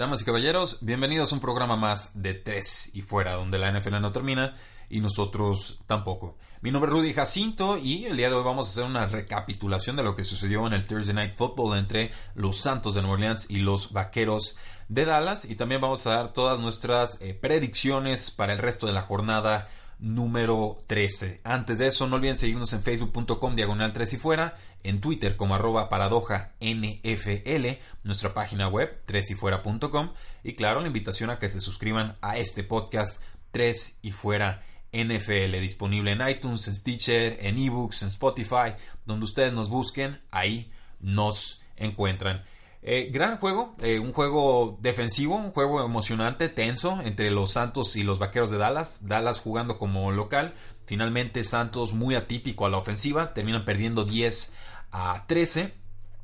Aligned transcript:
Damas 0.00 0.22
y 0.22 0.24
caballeros, 0.24 0.78
bienvenidos 0.80 1.30
a 1.30 1.34
un 1.34 1.42
programa 1.42 1.76
más 1.76 2.22
de 2.22 2.32
Tres 2.32 2.90
y 2.94 3.02
Fuera, 3.02 3.34
donde 3.34 3.58
la 3.58 3.70
NFL 3.70 4.00
no 4.00 4.12
termina 4.12 4.56
y 4.88 5.00
nosotros 5.00 5.78
tampoco. 5.86 6.38
Mi 6.62 6.70
nombre 6.70 6.90
es 6.90 6.96
Rudy 6.96 7.12
Jacinto 7.12 7.76
y 7.76 8.06
el 8.06 8.16
día 8.16 8.30
de 8.30 8.34
hoy 8.34 8.42
vamos 8.42 8.66
a 8.66 8.70
hacer 8.70 8.84
una 8.84 9.04
recapitulación 9.04 9.96
de 9.96 10.02
lo 10.02 10.16
que 10.16 10.24
sucedió 10.24 10.66
en 10.66 10.72
el 10.72 10.86
Thursday 10.86 11.14
Night 11.14 11.34
Football 11.36 11.76
entre 11.76 12.12
los 12.34 12.56
Santos 12.56 12.94
de 12.94 13.02
Nueva 13.02 13.16
Orleans 13.16 13.50
y 13.50 13.58
los 13.58 13.92
Vaqueros 13.92 14.56
de 14.88 15.04
Dallas 15.04 15.44
y 15.44 15.54
también 15.54 15.82
vamos 15.82 16.06
a 16.06 16.14
dar 16.14 16.32
todas 16.32 16.58
nuestras 16.58 17.20
eh, 17.20 17.34
predicciones 17.34 18.30
para 18.30 18.54
el 18.54 18.58
resto 18.58 18.86
de 18.86 18.94
la 18.94 19.02
jornada 19.02 19.68
número 20.00 20.78
13. 20.86 21.42
Antes 21.44 21.78
de 21.78 21.86
eso, 21.86 22.06
no 22.06 22.16
olviden 22.16 22.36
seguirnos 22.36 22.72
en 22.72 22.82
facebook.com 22.82 23.54
diagonal 23.54 23.92
3 23.92 24.14
y 24.14 24.16
fuera, 24.16 24.56
en 24.82 25.00
Twitter 25.00 25.36
como 25.36 25.54
arroba 25.54 25.88
paradoja 25.88 26.54
NFL, 26.60 27.78
nuestra 28.02 28.32
página 28.32 28.68
web 28.68 29.02
3 29.06 29.30
y 29.30 29.34
fuera.com 29.34 30.12
y 30.42 30.54
claro, 30.54 30.80
la 30.80 30.86
invitación 30.86 31.30
a 31.30 31.38
que 31.38 31.50
se 31.50 31.60
suscriban 31.60 32.16
a 32.22 32.38
este 32.38 32.64
podcast 32.64 33.22
3 33.52 34.00
y 34.02 34.12
fuera 34.12 34.64
NFL, 34.92 35.60
disponible 35.60 36.12
en 36.12 36.26
iTunes, 36.26 36.66
en 36.66 36.74
Stitcher, 36.74 37.38
en 37.40 37.58
eBooks, 37.58 38.02
en 38.02 38.08
Spotify, 38.08 38.74
donde 39.04 39.24
ustedes 39.24 39.52
nos 39.52 39.68
busquen, 39.68 40.20
ahí 40.30 40.72
nos 40.98 41.62
encuentran. 41.76 42.42
Eh, 42.82 43.10
gran 43.12 43.36
juego, 43.36 43.76
eh, 43.80 43.98
un 43.98 44.12
juego 44.12 44.78
defensivo, 44.80 45.36
un 45.36 45.52
juego 45.52 45.84
emocionante, 45.84 46.48
tenso 46.48 47.00
entre 47.02 47.30
los 47.30 47.52
Santos 47.52 47.94
y 47.96 48.02
los 48.02 48.18
Vaqueros 48.18 48.50
de 48.50 48.56
Dallas. 48.56 49.06
Dallas 49.06 49.38
jugando 49.38 49.76
como 49.76 50.10
local. 50.12 50.54
Finalmente 50.86 51.44
Santos 51.44 51.92
muy 51.92 52.14
atípico 52.14 52.64
a 52.64 52.70
la 52.70 52.78
ofensiva, 52.78 53.26
terminan 53.28 53.64
perdiendo 53.64 54.04
10 54.04 54.54
a 54.92 55.24
13. 55.26 55.74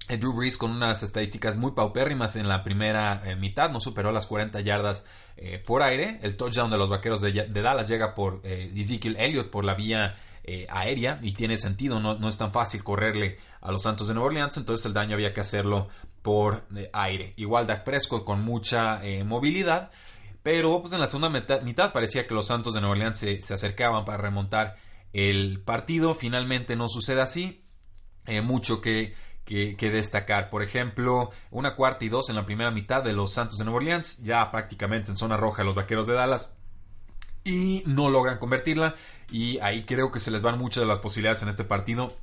Eh, 0.08 0.16
Drew 0.16 0.32
Brees 0.32 0.56
con 0.56 0.70
unas 0.70 1.02
estadísticas 1.02 1.56
muy 1.56 1.72
paupérrimas 1.72 2.36
en 2.36 2.48
la 2.48 2.64
primera 2.64 3.22
mitad, 3.38 3.70
no 3.70 3.80
superó 3.80 4.10
las 4.12 4.26
40 4.26 4.60
yardas 4.60 5.04
por 5.66 5.82
aire. 5.82 6.20
El 6.22 6.36
touchdown 6.36 6.70
de 6.70 6.78
los 6.78 6.88
Vaqueros 6.88 7.20
de, 7.20 7.32
Dallas 7.48 7.88
llega 7.88 8.14
por 8.14 8.40
Ezekiel 8.44 9.16
Elliott 9.18 9.50
por 9.50 9.64
la 9.64 9.74
vía 9.74 10.16
aérea 10.68 11.18
y 11.22 11.32
tiene 11.32 11.58
sentido, 11.58 11.98
no, 11.98 12.28
es 12.28 12.36
tan 12.36 12.52
fácil 12.52 12.84
correrle 12.84 13.38
a 13.60 13.72
los 13.72 13.82
Santos 13.82 14.06
de 14.06 14.14
Nueva 14.14 14.28
Orleans, 14.28 14.56
entonces 14.56 14.86
el 14.86 14.94
daño 14.94 15.14
había 15.14 15.34
que 15.34 15.40
hacerlo 15.40 15.88
por 16.26 16.66
eh, 16.74 16.90
aire. 16.92 17.34
Igual 17.36 17.68
Dak 17.68 17.84
Prescott 17.84 18.24
con 18.24 18.42
mucha 18.42 19.00
eh, 19.06 19.22
movilidad, 19.22 19.92
pero 20.42 20.80
pues 20.80 20.92
en 20.92 20.98
la 20.98 21.06
segunda 21.06 21.30
mitad, 21.62 21.92
parecía 21.92 22.26
que 22.26 22.34
los 22.34 22.48
Santos 22.48 22.74
de 22.74 22.80
Nueva 22.80 22.94
Orleans 22.96 23.16
se, 23.16 23.54
acercaban 23.54 24.04
para 24.04 24.18
remontar 24.18 24.76
el 25.12 25.60
partido. 25.60 26.16
Finalmente 26.16 26.74
no 26.74 26.88
sucede 26.88 27.22
así. 27.22 27.64
Eh, 28.26 28.42
mucho 28.42 28.80
que, 28.80 29.14
que, 29.44 29.76
destacar. 29.92 30.50
Por 30.50 30.64
ejemplo, 30.64 31.30
una 31.52 31.76
cuarta 31.76 32.04
y 32.04 32.08
dos 32.08 32.28
en 32.28 32.34
la 32.34 32.44
primera 32.44 32.72
mitad 32.72 33.04
de 33.04 33.12
los 33.12 33.32
Santos 33.32 33.58
de 33.58 33.64
Nueva 33.64 33.76
Orleans, 33.76 34.18
ya 34.24 34.50
prácticamente 34.50 35.12
en 35.12 35.16
zona 35.16 35.36
roja 35.36 35.62
los 35.62 35.76
Vaqueros 35.76 36.08
de 36.08 36.14
Dallas. 36.14 36.58
Y 37.44 37.84
no 37.86 38.10
logran 38.10 38.38
convertirla. 38.38 38.96
Y 39.30 39.60
ahí 39.60 39.84
creo 39.84 40.10
que 40.10 40.18
se 40.18 40.32
les 40.32 40.42
van 40.42 40.58
muchas 40.58 40.80
de 40.80 40.88
las 40.88 40.98
posibilidades 40.98 41.44
en 41.44 41.50
este 41.50 41.62
partido 41.62 42.16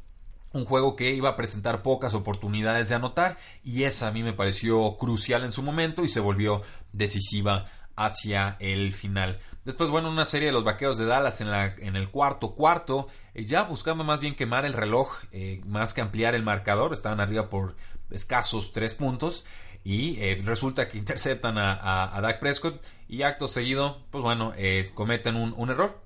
un 0.53 0.66
juego 0.66 0.96
que 0.96 1.12
iba 1.12 1.30
a 1.30 1.36
presentar 1.36 1.81
pocas 1.81 2.14
oportunidades 2.14 2.90
de 2.90 2.96
anotar 2.96 3.38
y 3.64 3.84
esa 3.84 4.08
a 4.08 4.12
mí 4.12 4.24
me 4.24 4.34
pareció 4.34 4.97
crucial 4.97 5.44
en 5.44 5.52
su 5.52 5.64
momento 5.64 6.03
y 6.03 6.08
se 6.08 6.19
volvió 6.19 6.62
decisiva 6.94 7.66
hacia 7.96 8.58
el 8.59 8.94
final. 8.94 9.40
Después, 9.66 9.90
bueno, 9.90 10.09
una 10.09 10.25
serie 10.25 10.47
de 10.47 10.53
los 10.53 10.64
vaqueros 10.64 10.97
de 10.97 11.06
Dallas 11.06 11.41
en, 11.41 11.52
la, 11.52 11.75
en 11.78 11.96
el 11.96 12.09
cuarto 12.09 12.53
cuarto, 12.53 13.08
eh, 13.34 13.46
ya 13.46 13.64
buscando 13.64 14.03
más 14.03 14.19
bien 14.19 14.36
quemar 14.36 14.66
el 14.66 14.74
reloj, 14.74 15.16
eh, 15.31 15.62
más 15.66 15.94
que 15.94 16.02
ampliar 16.02 16.36
el 16.36 16.44
marcador, 16.44 16.94
estaban 16.94 17.20
arriba 17.20 17.50
por 17.50 17.75
escasos 18.12 18.72
tres 18.72 18.94
puntos 18.94 19.46
y 19.84 20.20
eh, 20.22 20.41
resulta 20.44 20.88
que 20.88 20.97
interceptan 20.97 21.58
a, 21.58 22.16
a, 22.16 22.22
Dak 22.22 22.40
Prescott 22.40 22.84
y 23.08 23.24
acto 23.24 23.47
seguido, 23.47 24.06
pues 24.12 24.22
bueno, 24.22 24.53
cometen 24.96 25.35
un, 25.35 25.53
un 25.58 25.70
error 25.70 26.03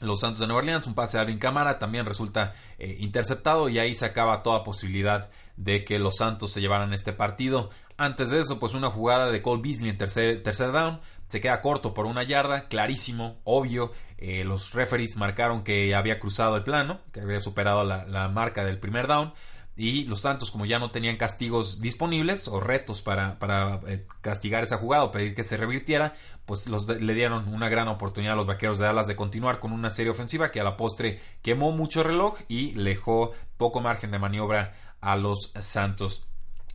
los 0.00 0.20
Santos 0.20 0.40
de 0.40 0.46
Nueva 0.46 0.60
Orleans, 0.60 0.86
un 0.86 0.94
pase 0.94 1.18
a 1.18 1.22
Alvin 1.22 1.38
Cámara 1.38 1.78
también 1.78 2.06
resulta 2.06 2.54
eh, 2.78 2.96
interceptado 3.00 3.68
y 3.68 3.78
ahí 3.78 3.94
se 3.94 4.04
acaba 4.04 4.42
toda 4.42 4.62
posibilidad 4.62 5.30
de 5.56 5.84
que 5.84 5.98
los 5.98 6.16
Santos 6.16 6.52
se 6.52 6.60
llevaran 6.60 6.92
este 6.92 7.12
partido. 7.12 7.70
Antes 7.96 8.30
de 8.30 8.40
eso, 8.40 8.58
pues 8.58 8.74
una 8.74 8.90
jugada 8.90 9.30
de 9.30 9.40
Cole 9.40 9.62
Beasley 9.62 9.90
en 9.90 9.98
tercer, 9.98 10.42
tercer 10.42 10.72
down, 10.72 11.00
se 11.28 11.40
queda 11.40 11.60
corto 11.60 11.94
por 11.94 12.06
una 12.06 12.22
yarda, 12.22 12.68
clarísimo, 12.68 13.40
obvio. 13.44 13.92
Eh, 14.18 14.44
los 14.44 14.72
referees 14.74 15.16
marcaron 15.16 15.64
que 15.64 15.94
había 15.94 16.18
cruzado 16.18 16.56
el 16.56 16.62
plano, 16.62 17.00
que 17.12 17.20
había 17.20 17.40
superado 17.40 17.84
la, 17.84 18.04
la 18.06 18.28
marca 18.28 18.64
del 18.64 18.78
primer 18.78 19.06
down 19.06 19.32
y 19.76 20.04
los 20.04 20.20
Santos, 20.20 20.50
como 20.50 20.64
ya 20.64 20.78
no 20.78 20.90
tenían 20.90 21.18
castigos 21.18 21.80
disponibles 21.82 22.48
o 22.48 22.60
retos 22.60 23.02
para, 23.02 23.38
para 23.38 23.80
eh, 23.86 24.06
castigar 24.22 24.64
esa 24.64 24.78
jugada 24.78 25.04
o 25.04 25.12
pedir 25.12 25.34
que 25.34 25.44
se 25.44 25.58
revirtiera, 25.58 26.14
pues 26.46 26.66
los 26.66 26.88
le 26.88 27.14
dieron 27.14 27.52
una 27.52 27.68
gran 27.68 27.88
oportunidad 27.88 28.32
a 28.32 28.36
los 28.36 28.46
vaqueros 28.46 28.78
de 28.78 28.86
Dallas 28.86 29.06
de 29.06 29.16
continuar 29.16 29.60
con 29.60 29.72
una 29.72 29.90
serie 29.90 30.10
ofensiva 30.10 30.50
que 30.50 30.60
a 30.60 30.64
la 30.64 30.78
postre 30.78 31.20
quemó 31.42 31.72
mucho 31.72 32.02
reloj 32.02 32.38
y 32.48 32.72
dejó 32.72 33.32
poco 33.58 33.80
margen 33.80 34.10
de 34.12 34.18
maniobra 34.18 34.74
a 35.02 35.14
los 35.16 35.52
Santos. 35.60 36.26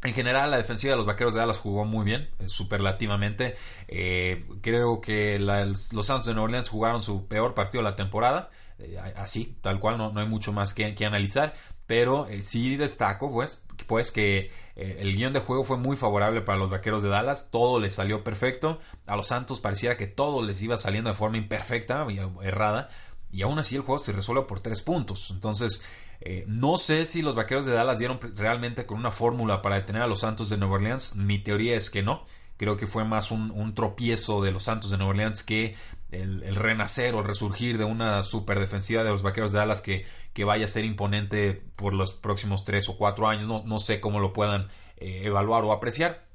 En 0.04 0.14
general, 0.14 0.52
la 0.52 0.58
defensiva 0.58 0.92
de 0.92 0.98
los 0.98 1.06
Vaqueros 1.06 1.34
de 1.34 1.40
Dallas 1.40 1.60
jugó 1.60 1.86
muy 1.86 2.06
bien, 2.06 2.30
eh, 2.40 2.50
superlativamente. 2.50 3.56
Eh, 3.88 4.48
creo 4.62 5.00
que 5.00 5.38
los 5.40 6.06
Santos 6.06 6.26
de 6.26 6.34
Nueva 6.34 6.46
Orleans 6.46 6.70
jugaron 6.70 7.02
su 7.02 7.28
peor 7.28 7.54
partido 7.56 7.84
de 7.84 7.90
la 7.90 7.96
temporada. 7.96 8.50
así, 9.16 9.58
tal 9.62 9.80
cual, 9.80 10.00
no, 10.00 10.12
no 10.12 10.22
hay 10.22 10.28
mucho 10.28 10.54
más 10.54 10.74
que, 10.74 10.96
que 10.96 11.06
analizar 11.06 11.54
pero 11.92 12.26
eh, 12.28 12.42
sí 12.42 12.78
destaco 12.78 13.30
pues, 13.30 13.60
pues 13.86 14.14
que 14.14 14.50
eh, 14.78 15.00
el 15.02 15.14
guion 15.14 15.34
de 15.34 15.42
juego 15.42 15.66
fue 15.66 15.76
muy 15.76 15.98
favorable 15.98 16.40
para 16.40 16.58
los 16.58 16.70
Vaqueros 16.70 17.04
de 17.04 17.10
Dallas, 17.10 17.50
todo 17.52 17.82
les 17.82 17.96
salió 17.96 18.24
perfecto, 18.24 18.80
a 19.08 19.18
los 19.18 19.28
Santos 19.28 19.60
pareciera 19.60 19.98
que 19.98 20.08
todo 20.08 20.42
les 20.42 20.62
iba 20.62 20.78
saliendo 20.78 21.10
de 21.10 21.18
forma 21.18 21.36
imperfecta 21.36 22.08
y 22.10 22.18
errada, 22.48 22.88
y 23.30 23.42
aún 23.42 23.60
así 23.60 23.76
el 23.76 23.82
juego 23.82 24.00
se 24.00 24.14
resuelve 24.14 24.44
por 24.44 24.62
tres 24.62 24.82
puntos, 24.82 25.32
entonces 25.32 25.84
eh, 26.22 26.46
no 26.48 26.78
sé 26.78 27.06
si 27.06 27.22
los 27.22 27.36
Vaqueros 27.36 27.66
de 27.66 27.74
Dallas 27.74 27.98
dieron 27.98 28.22
realmente 28.38 28.86
con 28.86 28.98
una 28.98 29.12
fórmula 29.12 29.62
para 29.62 29.76
detener 29.76 30.04
a 30.04 30.08
los 30.08 30.20
Santos 30.20 30.48
de 30.48 30.56
Nueva 30.56 30.76
Orleans, 30.76 31.18
mi 31.18 31.40
teoría 31.40 31.76
es 31.76 31.90
que 31.90 32.04
no, 32.04 32.26
creo 32.56 32.78
que 32.78 32.88
fue 32.88 33.04
más 33.04 33.32
un, 33.32 33.74
tropiezo 33.76 34.42
de 34.42 34.54
los 34.54 34.64
Santos 34.64 34.92
de 34.92 34.98
Nueva 34.98 35.10
Orleans 35.10 35.44
que 35.44 35.76
el, 36.12 36.56
renacer 36.56 37.16
o 37.16 37.24
resurgir 37.24 37.78
de 37.78 37.86
una 37.86 38.24
super 38.24 38.60
defensiva 38.60 39.04
de 39.04 39.10
los 39.10 39.22
Vaqueros 39.22 39.52
de 39.52 39.60
Dallas 39.60 39.82
que, 39.82 40.06
que 40.34 40.44
vaya 40.44 40.66
a 40.66 40.70
ser 40.70 40.86
imponente 40.86 41.54
por 41.76 41.94
los 41.94 42.14
próximos 42.14 42.66
tres 42.66 42.90
o 42.90 42.98
cuatro 42.98 43.28
años. 43.28 43.48
No, 43.48 43.64
no 43.66 43.80
sé 43.80 44.00
cómo 44.00 44.20
lo 44.20 44.34
puedan 44.34 44.68
eh, 44.98 45.22
evaluar 45.26 45.64
o 45.64 45.72
apreciar. 45.72 46.31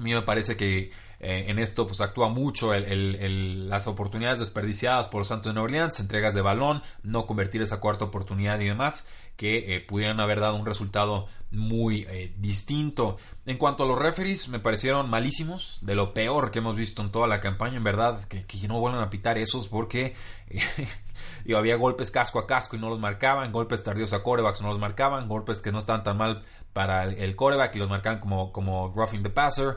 A 0.00 0.02
mí 0.02 0.14
me 0.14 0.22
parece 0.22 0.56
que 0.56 0.90
eh, 1.20 1.44
en 1.48 1.58
esto 1.58 1.86
pues 1.86 2.00
actúa 2.00 2.30
mucho 2.30 2.72
las 2.74 3.86
oportunidades 3.86 4.38
desperdiciadas 4.38 5.08
por 5.08 5.20
los 5.20 5.28
Santos 5.28 5.50
de 5.50 5.52
Nueva 5.52 5.66
Orleans, 5.66 6.00
entregas 6.00 6.34
de 6.34 6.40
balón, 6.40 6.82
no 7.02 7.26
convertir 7.26 7.60
esa 7.60 7.80
cuarta 7.80 8.06
oportunidad 8.06 8.58
y 8.60 8.68
demás 8.68 9.06
que 9.40 9.74
eh, 9.74 9.80
pudieran 9.80 10.20
haber 10.20 10.38
dado 10.38 10.54
un 10.54 10.66
resultado 10.66 11.26
muy 11.50 12.06
eh, 12.10 12.34
distinto. 12.36 13.16
En 13.46 13.56
cuanto 13.56 13.84
a 13.84 13.86
los 13.86 13.98
referees, 13.98 14.50
me 14.50 14.58
parecieron 14.58 15.08
malísimos, 15.08 15.78
de 15.80 15.94
lo 15.94 16.12
peor 16.12 16.50
que 16.50 16.58
hemos 16.58 16.76
visto 16.76 17.00
en 17.00 17.10
toda 17.10 17.26
la 17.26 17.40
campaña, 17.40 17.78
en 17.78 17.84
verdad, 17.84 18.22
que, 18.24 18.44
no 18.68 18.80
vuelvan 18.80 19.02
a 19.02 19.08
pitar 19.08 19.38
esos 19.38 19.66
porque 19.66 20.14
eh, 20.48 21.54
había 21.56 21.76
golpes 21.76 22.10
casco 22.10 22.38
a 22.38 22.46
casco 22.46 22.76
y 22.76 22.80
no 22.80 22.90
los 22.90 23.00
marcaban, 23.00 23.50
golpes 23.50 23.82
tardíos 23.82 24.12
a 24.12 24.22
corebacks 24.22 24.60
no 24.60 24.68
los 24.68 24.78
marcaban, 24.78 25.26
golpes 25.26 25.62
que 25.62 25.72
no 25.72 25.78
estaban 25.78 26.04
tan 26.04 26.18
mal 26.18 26.44
para 26.72 27.04
el, 27.04 27.36
coreback 27.36 27.76
y 27.76 27.78
los 27.78 27.88
marcaban 27.88 28.20
como, 28.20 28.52
como 28.52 28.92
roughing 28.94 29.22
the 29.22 29.30
passer. 29.30 29.76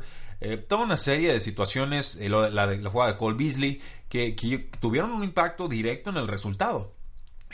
toda 0.68 0.84
una 0.84 0.98
serie 0.98 1.34
de 1.34 1.40
situaciones, 1.40 2.20
la, 2.20 2.68
de, 2.68 2.78
la 2.78 2.90
jugada 2.90 3.14
de 3.14 3.18
Cole 3.18 3.38
Beasley, 3.38 3.82
que 4.10 4.36
tuvieron 4.80 5.12
un 5.12 5.24
impacto 5.24 5.68
directo 5.68 6.10
en 6.10 6.18
el 6.18 6.28
resultado. 6.28 6.94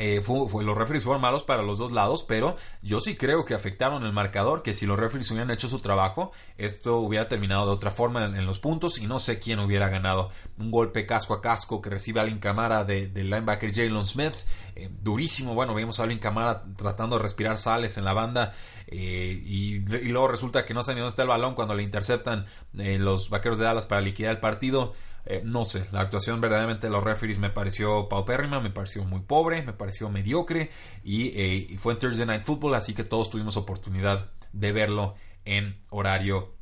Eh, 0.01 0.21
fue, 0.21 0.63
los 0.63 0.77
referees 0.77 1.03
fueron 1.03 1.21
malos 1.21 1.43
para 1.43 1.61
los 1.61 1.77
dos 1.77 1.91
lados, 1.91 2.23
pero 2.23 2.55
yo 2.81 3.01
sí 3.01 3.17
creo 3.17 3.43
que 3.43 3.53
afectaron 3.53 4.05
el 4.05 4.13
marcador, 4.13 4.63
que 4.63 4.73
si 4.73 4.85
los 4.85 4.97
referees 4.97 5.29
hubieran 5.31 5.51
hecho 5.51 5.67
su 5.67 5.79
trabajo, 5.79 6.31
esto 6.57 6.99
hubiera 6.99 7.27
terminado 7.27 7.65
de 7.65 7.73
otra 7.73 7.91
forma 7.91 8.23
en, 8.23 8.45
los 8.45 8.59
puntos 8.59 8.97
y 8.97 9.07
no 9.07 9.19
sé 9.19 9.39
quién 9.39 9.59
hubiera 9.59 9.89
ganado. 9.89 10.31
Un 10.57 10.71
golpe 10.71 11.05
casco 11.05 11.33
a 11.33 11.41
casco 11.41 11.81
que 11.81 11.89
recibe 11.89 12.21
Alvin 12.21 12.39
Camara 12.39 12.85
del 12.85 13.13
de 13.13 13.25
linebacker 13.25 13.75
Jalen 13.75 14.03
Smith, 14.03 14.35
eh, 14.77 14.89
durísimo, 15.01 15.53
bueno, 15.53 15.75
vimos 15.75 15.99
a 15.99 16.03
Alvin 16.03 16.19
Camara 16.19 16.63
tratando 16.77 17.17
de 17.17 17.23
respirar 17.23 17.57
sales 17.57 17.97
en 17.97 18.05
la 18.05 18.13
banda 18.13 18.53
eh, 18.87 19.43
y, 19.45 19.79
luego 19.79 20.29
resulta 20.29 20.63
que 20.63 20.73
no 20.73 20.81
sabe 20.81 21.01
dónde 21.01 21.09
está 21.09 21.23
el 21.23 21.27
balón 21.27 21.55
cuando 21.55 21.75
le 21.75 21.83
interceptan 21.83 22.45
los 22.71 23.29
vaqueros 23.29 23.57
de 23.57 23.65
Dallas 23.65 23.85
para 23.85 23.99
liquidar 23.99 24.31
el 24.31 24.39
partido. 24.39 24.93
Eh, 25.25 25.41
no 25.43 25.65
sé, 25.65 25.87
la 25.91 26.01
actuación 26.01 26.41
verdaderamente 26.41 26.87
de 26.87 26.91
los 26.91 27.03
referees 27.03 27.39
me 27.39 27.49
pareció 27.49 28.09
paupérrima, 28.09 28.59
me 28.59 28.69
pareció 28.69 29.03
muy 29.03 29.21
pobre, 29.21 29.61
me 29.63 29.73
pareció 29.73 30.09
mediocre 30.09 30.71
eh, 31.03 31.67
y, 31.69 31.77
fue 31.77 31.93
en 31.93 31.99
Thursday 31.99 32.25
Night 32.25 32.43
Football, 32.43 32.75
así 32.75 32.93
que 32.93 33.03
todos 33.03 33.29
tuvimos 33.29 33.57
oportunidad 33.57 34.31
de 34.53 34.71
verlo 34.71 35.15
en 35.45 35.77
horario 35.89 36.53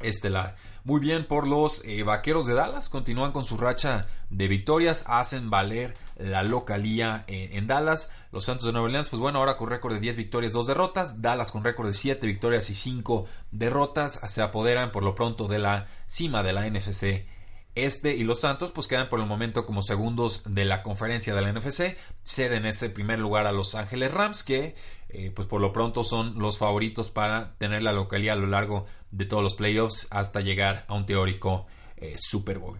estelar. 0.00 0.56
Muy 0.84 1.00
bien 1.00 1.26
por 1.26 1.46
los 1.46 1.84
eh, 1.84 2.02
Vaqueros 2.02 2.46
de 2.46 2.54
Dallas, 2.54 2.88
continúan 2.88 3.32
con 3.32 3.44
su 3.44 3.56
racha 3.58 4.06
de 4.30 4.48
victorias, 4.48 5.04
hacen 5.06 5.50
valer 5.50 5.94
la 6.16 6.42
localía 6.42 7.24
en 7.28 7.68
Dallas. 7.68 8.10
Los 8.32 8.46
Santos 8.46 8.66
de 8.66 8.72
Nueva 8.72 8.86
Orleans, 8.86 9.08
pues 9.08 9.20
bueno, 9.20 9.38
ahora 9.38 9.56
con 9.56 9.70
récord 9.70 9.94
de 9.94 10.00
10 10.00 10.16
victorias, 10.16 10.52
2 10.52 10.66
derrotas. 10.66 11.22
Dallas 11.22 11.52
con 11.52 11.62
récord 11.62 11.86
de 11.86 11.94
7 11.94 12.26
victorias 12.26 12.68
y 12.70 12.74
5 12.74 13.26
derrotas. 13.52 14.18
Se 14.26 14.42
apoderan 14.42 14.90
por 14.90 15.04
lo 15.04 15.14
pronto 15.14 15.46
de 15.46 15.60
la 15.60 15.86
cima 16.08 16.42
de 16.42 16.52
la 16.52 16.68
NFC 16.68 17.37
este 17.84 18.14
y 18.14 18.24
los 18.24 18.40
Santos 18.40 18.70
pues 18.70 18.86
quedan 18.86 19.08
por 19.08 19.20
el 19.20 19.26
momento 19.26 19.66
como 19.66 19.82
segundos 19.82 20.42
de 20.46 20.64
la 20.64 20.82
conferencia 20.82 21.34
de 21.34 21.42
la 21.42 21.52
NFC, 21.52 21.96
ceden 22.22 22.66
ese 22.66 22.90
primer 22.90 23.18
lugar 23.18 23.46
a 23.46 23.52
Los 23.52 23.74
Ángeles 23.74 24.12
Rams 24.12 24.44
que 24.44 24.74
eh, 25.08 25.32
pues 25.34 25.48
por 25.48 25.60
lo 25.60 25.72
pronto 25.72 26.04
son 26.04 26.38
los 26.38 26.58
favoritos 26.58 27.10
para 27.10 27.54
tener 27.58 27.82
la 27.82 27.92
localidad 27.92 28.36
a 28.36 28.40
lo 28.40 28.46
largo 28.46 28.86
de 29.10 29.24
todos 29.24 29.42
los 29.42 29.54
playoffs 29.54 30.06
hasta 30.10 30.40
llegar 30.40 30.84
a 30.88 30.94
un 30.94 31.06
teórico 31.06 31.66
eh, 31.96 32.14
Super 32.18 32.58
Bowl. 32.58 32.78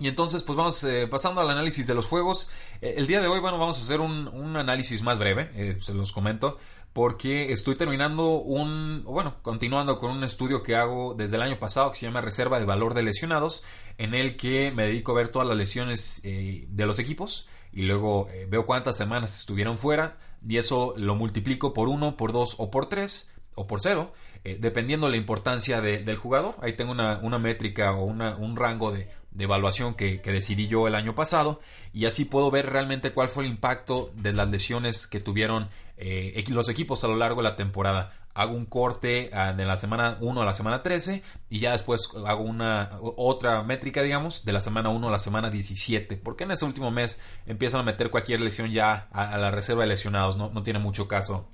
Y 0.00 0.06
entonces, 0.06 0.44
pues 0.44 0.56
vamos 0.56 0.84
eh, 0.84 1.08
pasando 1.08 1.40
al 1.40 1.50
análisis 1.50 1.88
de 1.88 1.94
los 1.94 2.06
juegos. 2.06 2.48
el 2.80 3.08
día 3.08 3.20
de 3.20 3.26
hoy, 3.26 3.40
bueno, 3.40 3.58
vamos 3.58 3.78
a 3.78 3.82
hacer 3.82 4.00
un, 4.00 4.28
un 4.28 4.56
análisis 4.56 5.02
más 5.02 5.18
breve, 5.18 5.80
se 5.80 5.92
los 5.92 6.12
comento 6.12 6.56
porque 6.98 7.52
estoy 7.52 7.76
terminando 7.76 8.40
un, 8.40 9.04
bueno, 9.04 9.36
continuando 9.42 10.00
con 10.00 10.10
un 10.10 10.24
estudio 10.24 10.64
que 10.64 10.74
hago 10.74 11.14
desde 11.14 11.36
el 11.36 11.42
año 11.42 11.56
pasado 11.56 11.92
que 11.92 11.96
se 11.96 12.06
llama 12.06 12.22
Reserva 12.22 12.58
de 12.58 12.64
Valor 12.64 12.92
de 12.92 13.04
Lesionados, 13.04 13.62
en 13.98 14.14
el 14.14 14.36
que 14.36 14.72
me 14.72 14.82
dedico 14.82 15.12
a 15.12 15.14
ver 15.14 15.28
todas 15.28 15.46
las 15.46 15.56
lesiones 15.56 16.20
eh, 16.24 16.66
de 16.68 16.86
los 16.86 16.98
equipos 16.98 17.48
y 17.72 17.82
luego 17.82 18.26
eh, 18.32 18.48
veo 18.50 18.66
cuántas 18.66 18.96
semanas 18.96 19.38
estuvieron 19.38 19.76
fuera 19.76 20.18
y 20.44 20.56
eso 20.56 20.92
lo 20.96 21.14
multiplico 21.14 21.72
por 21.72 21.88
uno, 21.88 22.16
por 22.16 22.32
dos 22.32 22.56
o 22.58 22.68
por 22.68 22.88
tres 22.88 23.32
o 23.54 23.68
por 23.68 23.80
cero, 23.80 24.12
eh, 24.42 24.58
dependiendo 24.60 25.08
la 25.08 25.18
importancia 25.18 25.80
del 25.80 26.16
jugador. 26.16 26.56
Ahí 26.62 26.72
tengo 26.72 26.90
una, 26.90 27.38
métrica 27.38 27.92
o 27.92 28.06
un 28.06 28.56
rango 28.56 28.90
de, 28.90 29.08
evaluación 29.44 29.94
que, 29.94 30.18
decidí 30.18 30.68
yo 30.68 30.86
el 30.86 30.94
año 30.94 31.14
pasado 31.14 31.60
y 31.92 32.06
así 32.06 32.24
puedo 32.24 32.50
ver 32.50 32.66
realmente 32.66 33.12
cuál 33.12 33.28
fue 33.28 33.44
el 33.44 33.50
impacto 33.50 34.10
de 34.14 34.32
las 34.32 34.50
lesiones 34.50 35.06
que 35.06 35.20
tuvieron 35.20 35.68
eh, 35.96 36.44
los 36.48 36.68
equipos 36.68 37.02
a 37.04 37.08
lo 37.08 37.16
largo 37.16 37.42
de 37.42 37.48
la 37.48 37.56
temporada. 37.56 38.12
Hago 38.34 38.54
un 38.54 38.66
corte 38.66 39.30
ah, 39.32 39.52
de 39.52 39.64
la 39.64 39.76
semana 39.76 40.16
1 40.20 40.42
a 40.42 40.44
la 40.44 40.54
semana 40.54 40.82
13 40.82 41.22
y 41.50 41.58
ya 41.58 41.72
después 41.72 42.08
hago 42.26 42.44
una 42.44 42.90
otra 43.00 43.62
métrica, 43.64 44.02
digamos, 44.02 44.44
de 44.44 44.52
la 44.52 44.60
semana 44.60 44.90
1 44.90 45.08
a 45.08 45.10
la 45.10 45.18
semana 45.18 45.50
17. 45.50 46.16
Porque 46.18 46.44
en 46.44 46.52
ese 46.52 46.64
último 46.64 46.90
mes 46.92 47.20
empiezan 47.46 47.80
a 47.80 47.82
meter 47.82 48.10
cualquier 48.10 48.40
lesión 48.40 48.70
ya 48.70 49.08
a, 49.10 49.36
la 49.38 49.50
reserva 49.50 49.82
de 49.82 49.88
lesionados. 49.88 50.36
No, 50.36 50.50
no 50.50 50.62
tiene 50.62 50.78
mucho 50.78 51.08
caso 51.08 51.48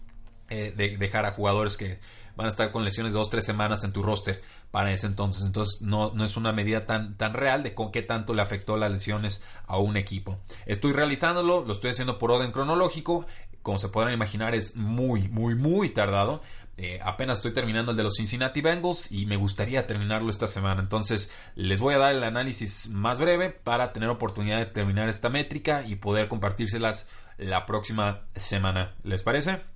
eh, 0.50 0.74
de 0.76 0.98
dejar 0.98 1.24
a 1.24 1.32
jugadores 1.32 1.78
que 1.78 2.00
van 2.36 2.46
a 2.46 2.50
estar 2.50 2.70
con 2.70 2.84
lesiones 2.84 3.12
de 3.12 3.18
2 3.18 3.30
3 3.30 3.44
semanas 3.44 3.84
en 3.84 3.92
tu 3.92 4.02
roster 4.02 4.42
para 4.70 4.92
ese 4.92 5.06
entonces. 5.06 5.44
Entonces 5.44 5.82
no, 5.82 6.12
no 6.14 6.24
es 6.24 6.36
una 6.36 6.52
medida 6.52 6.86
tan, 6.86 7.16
tan 7.16 7.34
real 7.34 7.62
de 7.62 7.74
con 7.74 7.92
qué 7.92 8.02
tanto 8.02 8.34
le 8.34 8.42
afectó 8.42 8.76
las 8.76 8.90
lesiones 8.90 9.44
a 9.66 9.78
un 9.78 9.96
equipo. 9.96 10.38
Estoy 10.66 10.92
realizándolo, 10.92 11.64
lo 11.64 11.72
estoy 11.72 11.90
haciendo 11.90 12.18
por 12.18 12.30
orden 12.30 12.52
cronológico 12.52 13.26
como 13.64 13.78
se 13.78 13.88
podrán 13.88 14.12
imaginar, 14.12 14.54
es 14.54 14.76
muy, 14.76 15.26
muy, 15.28 15.54
muy 15.54 15.88
tardado. 15.88 16.42
Eh, 16.76 17.00
apenas 17.02 17.38
estoy 17.38 17.54
terminando 17.54 17.92
el 17.92 17.96
de 17.96 18.02
los 18.02 18.14
Cincinnati 18.16 18.60
Bengals 18.60 19.10
y 19.10 19.24
me 19.24 19.36
gustaría 19.36 19.86
terminarlo 19.86 20.28
esta 20.28 20.48
semana. 20.48 20.82
Entonces 20.82 21.32
les 21.54 21.80
voy 21.80 21.94
a 21.94 21.98
dar 21.98 22.14
el 22.14 22.22
análisis 22.24 22.88
más 22.90 23.20
breve 23.20 23.48
para 23.48 23.94
tener 23.94 24.10
oportunidad 24.10 24.58
de 24.58 24.66
terminar 24.66 25.08
esta 25.08 25.30
métrica 25.30 25.82
y 25.86 25.96
poder 25.96 26.28
compartírselas 26.28 27.08
la 27.38 27.64
próxima 27.64 28.26
semana. 28.36 28.92
¿Les 29.02 29.22
parece? 29.22 29.73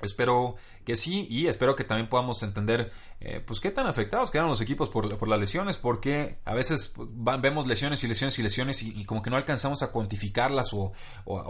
Espero 0.00 0.56
que 0.84 0.96
sí 0.96 1.26
y 1.28 1.48
espero 1.48 1.76
que 1.76 1.84
también 1.84 2.08
podamos 2.08 2.42
entender 2.42 2.90
eh, 3.20 3.42
pues 3.44 3.60
qué 3.60 3.70
tan 3.70 3.86
afectados 3.86 4.30
quedaron 4.30 4.48
los 4.48 4.60
equipos 4.60 4.88
por, 4.88 5.18
por 5.18 5.28
las 5.28 5.38
lesiones 5.38 5.76
porque 5.76 6.38
a 6.44 6.54
veces 6.54 6.88
pues, 6.94 7.08
vemos 7.40 7.66
lesiones 7.66 8.02
y 8.04 8.08
lesiones 8.08 8.38
y 8.38 8.42
lesiones 8.42 8.82
y, 8.82 9.04
como 9.04 9.20
que 9.20 9.28
no 9.28 9.36
alcanzamos 9.36 9.82
a 9.82 9.90
cuantificarlas 9.90 10.72
o, 10.72 10.92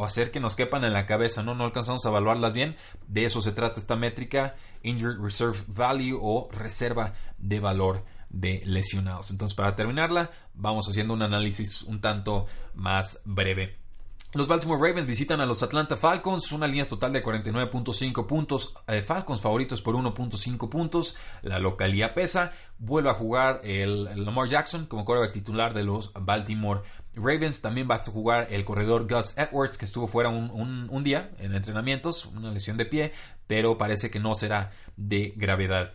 hacer 0.04 0.30
que 0.30 0.40
nos 0.40 0.56
quepan 0.56 0.84
en 0.84 0.92
la 0.92 1.06
cabeza, 1.06 1.42
¿no? 1.42 1.54
no 1.54 1.64
alcanzamos 1.64 2.04
a 2.04 2.08
evaluarlas 2.08 2.52
bien. 2.52 2.76
De 3.06 3.26
eso 3.26 3.40
se 3.40 3.52
trata 3.52 3.78
esta 3.78 3.96
métrica, 3.96 4.56
Injured 4.82 5.20
Reserve 5.20 5.58
Value 5.68 6.18
o 6.20 6.48
reserva 6.50 7.12
de 7.36 7.60
valor 7.60 8.04
de 8.30 8.62
lesionados. 8.64 9.30
Entonces 9.30 9.54
para 9.54 9.76
terminarla 9.76 10.30
vamos 10.54 10.88
haciendo 10.88 11.14
un 11.14 11.22
análisis 11.22 11.82
un 11.82 12.00
tanto 12.00 12.46
más 12.74 13.20
breve. 13.24 13.87
Los 14.34 14.46
Baltimore 14.46 14.78
Ravens 14.78 15.06
visitan 15.06 15.40
a 15.40 15.46
los 15.46 15.62
Atlanta 15.62 15.96
Falcons, 15.96 16.52
una 16.52 16.66
línea 16.66 16.86
total 16.86 17.14
de 17.14 17.24
49.5 17.24 18.26
puntos. 18.26 18.74
Eh, 18.86 19.00
Falcons 19.00 19.40
favoritos 19.40 19.80
por 19.80 19.94
1.5 19.94 20.68
puntos. 20.68 21.16
La 21.40 21.58
localía 21.58 22.12
pesa. 22.12 22.52
Vuelve 22.78 23.08
a 23.08 23.14
jugar 23.14 23.62
el, 23.64 24.04
Lamar 24.22 24.46
Jackson 24.46 24.84
como 24.84 25.06
quarterback 25.06 25.32
titular 25.32 25.72
de 25.72 25.84
los 25.84 26.12
Baltimore 26.12 26.82
Ravens. 27.14 27.62
También 27.62 27.88
va 27.90 27.94
a 27.94 28.04
jugar 28.04 28.48
el 28.50 28.66
corredor 28.66 29.08
Gus 29.08 29.32
Edwards, 29.38 29.78
que 29.78 29.86
estuvo 29.86 30.06
fuera 30.06 30.28
un 30.28 31.02
día 31.04 31.30
en 31.38 31.54
entrenamientos, 31.54 32.26
una 32.26 32.50
lesión 32.50 32.76
de 32.76 32.84
pie, 32.84 33.12
pero 33.46 33.78
parece 33.78 34.10
que 34.10 34.20
no 34.20 34.34
será 34.34 34.72
de 34.98 35.32
gravedad. 35.36 35.94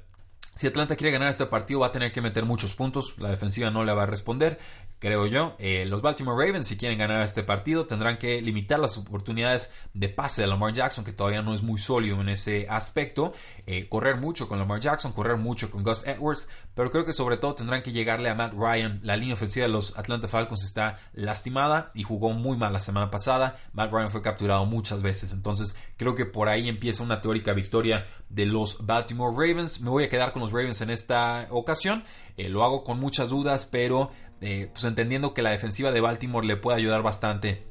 Si 0.56 0.68
Atlanta 0.68 0.96
quiere 0.96 1.12
ganar 1.12 1.30
este 1.30 1.48
partido 1.48 1.80
va 1.80 1.88
a 1.88 1.92
tener 1.92 2.12
que 2.12 2.22
meter 2.22 2.46
muchos 2.46 2.76
puntos, 2.76 3.16
la 3.18 3.30
defensiva 3.30 3.72
no 3.72 3.84
le 3.84 3.92
va 3.92 4.04
a 4.04 4.06
responder, 4.06 4.60
creo 5.04 5.28
yo. 5.28 5.54
Eh, 5.60 5.84
los 5.86 6.02
Baltimore 6.02 6.48
Ravens 6.48 6.66
si 6.66 6.78
quieren 6.78 6.98
ganar 6.98 7.22
este 7.24 7.44
partido 7.44 7.86
tendrán 7.86 8.18
que 8.18 8.42
limitar 8.42 8.80
las 8.80 8.98
oportunidades 8.98 9.70
de 9.94 10.08
pase 10.08 10.44
de 10.44 10.48
Lamar 10.48 10.72
Jackson, 10.72 11.04
que 11.04 11.12
todavía 11.12 11.42
no 11.42 11.54
es 11.54 11.62
muy 11.62 11.78
sólido 11.78 12.22
en 12.22 12.30
ese 12.30 12.68
aspecto, 12.70 13.34
eh, 13.68 13.90
correr 13.90 14.16
mucho 14.16 14.48
con 14.48 14.60
Lamar 14.60 14.80
Jackson, 14.80 15.12
correr 15.12 15.36
mucho 15.36 15.70
con 15.70 15.84
Gus 15.84 16.08
Edwards, 16.08 16.48
pero 16.74 16.90
creo 16.90 17.04
que 17.04 17.12
sobre 17.12 17.36
todo 17.36 17.54
tendrán 17.54 17.84
que 17.84 17.92
llegarle 17.92 18.30
a 18.30 18.36
Matt 18.36 18.54
Ryan. 18.54 19.02
La 19.04 19.18
línea 19.18 19.34
ofensiva 19.34 19.66
de 19.66 19.74
los 19.74 19.98
Atlanta 20.00 20.30
Falcons 20.30 20.64
está 20.64 21.00
lastimada 21.12 21.92
y 21.94 22.04
jugó 22.04 22.30
muy 22.30 22.56
mal 22.56 22.72
la 22.72 22.80
semana 22.80 23.12
pasada. 23.12 23.58
Matt 23.74 23.92
Ryan 23.92 24.10
fue 24.10 24.22
capturado 24.22 24.66
muchas 24.66 25.02
veces, 25.02 25.34
entonces 25.34 25.76
creo 25.98 26.16
que 26.16 26.26
por 26.26 26.48
ahí 26.48 26.70
empieza 26.70 27.04
una 27.04 27.20
teórica 27.20 27.52
victoria 27.52 28.06
de 28.30 28.46
los 28.46 28.86
Baltimore 28.86 29.36
Ravens. 29.36 29.82
Me 29.82 29.90
voy 29.90 30.06
a 30.06 30.10
quedar 30.10 30.32
con 30.32 30.44
los 30.44 30.54
Ravens 30.54 30.80
en 30.80 30.92
esta 30.92 31.48
ocasión. 31.50 32.06
Eh, 32.38 32.50
lo 32.50 32.64
hago 32.64 32.84
con 32.84 33.00
muchas 33.00 33.30
dudas, 33.30 33.68
pero 33.68 34.10
eh, 34.46 34.70
pues 34.74 34.84
entendiendo 34.84 35.34
que 35.34 35.42
la 35.42 35.52
defensiva 35.52 35.92
de 35.92 36.02
Baltimore 36.02 36.46
le 36.46 36.58
puede 36.58 36.78
ayudar 36.78 37.02
bastante 37.02 37.66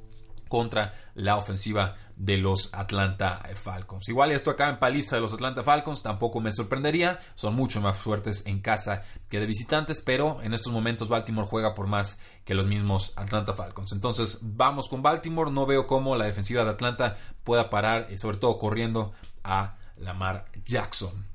contra 0.49 0.95
la 1.15 1.37
ofensiva 1.37 1.97
de 2.17 2.39
los 2.39 2.71
Atlanta 2.73 3.43
Falcons. 3.57 4.09
Igual 4.09 4.33
esto 4.33 4.51
acá 4.51 4.71
en 4.71 4.79
paliza 4.79 5.17
de 5.17 5.21
los 5.21 5.35
Atlanta 5.35 5.63
Falcons 5.63 6.03
tampoco 6.03 6.41
me 6.41 6.51
sorprendería, 6.51 7.19
son 7.35 7.55
mucho 7.55 7.83
más 7.83 7.99
fuertes 7.99 8.47
en 8.47 8.61
casa 8.61 9.03
que 9.29 9.39
de 9.39 9.45
visitantes, 9.45 10.01
pero 10.01 10.41
en 10.43 10.55
estos 10.55 10.73
momentos 10.73 11.11
Baltimore 11.11 11.47
juega 11.47 11.75
por 11.75 11.89
más 11.89 12.21
que 12.47 12.55
los 12.55 12.67
mismos 12.67 13.13
Atlanta 13.17 13.53
Falcons. 13.53 13.93
Entonces 13.93 14.39
vamos 14.41 14.89
con 14.89 15.03
Baltimore, 15.03 15.51
no 15.51 15.67
veo 15.67 15.87
cómo 15.87 16.17
la 16.17 16.25
defensiva 16.25 16.65
de 16.65 16.71
Atlanta 16.71 17.17
pueda 17.45 17.69
parar, 17.69 18.07
eh, 18.09 18.19
sobre 18.19 18.39
todo 18.39 18.59
corriendo 18.59 19.13
a 19.45 19.77
Lamar 19.99 20.47
Jackson. 20.65 21.27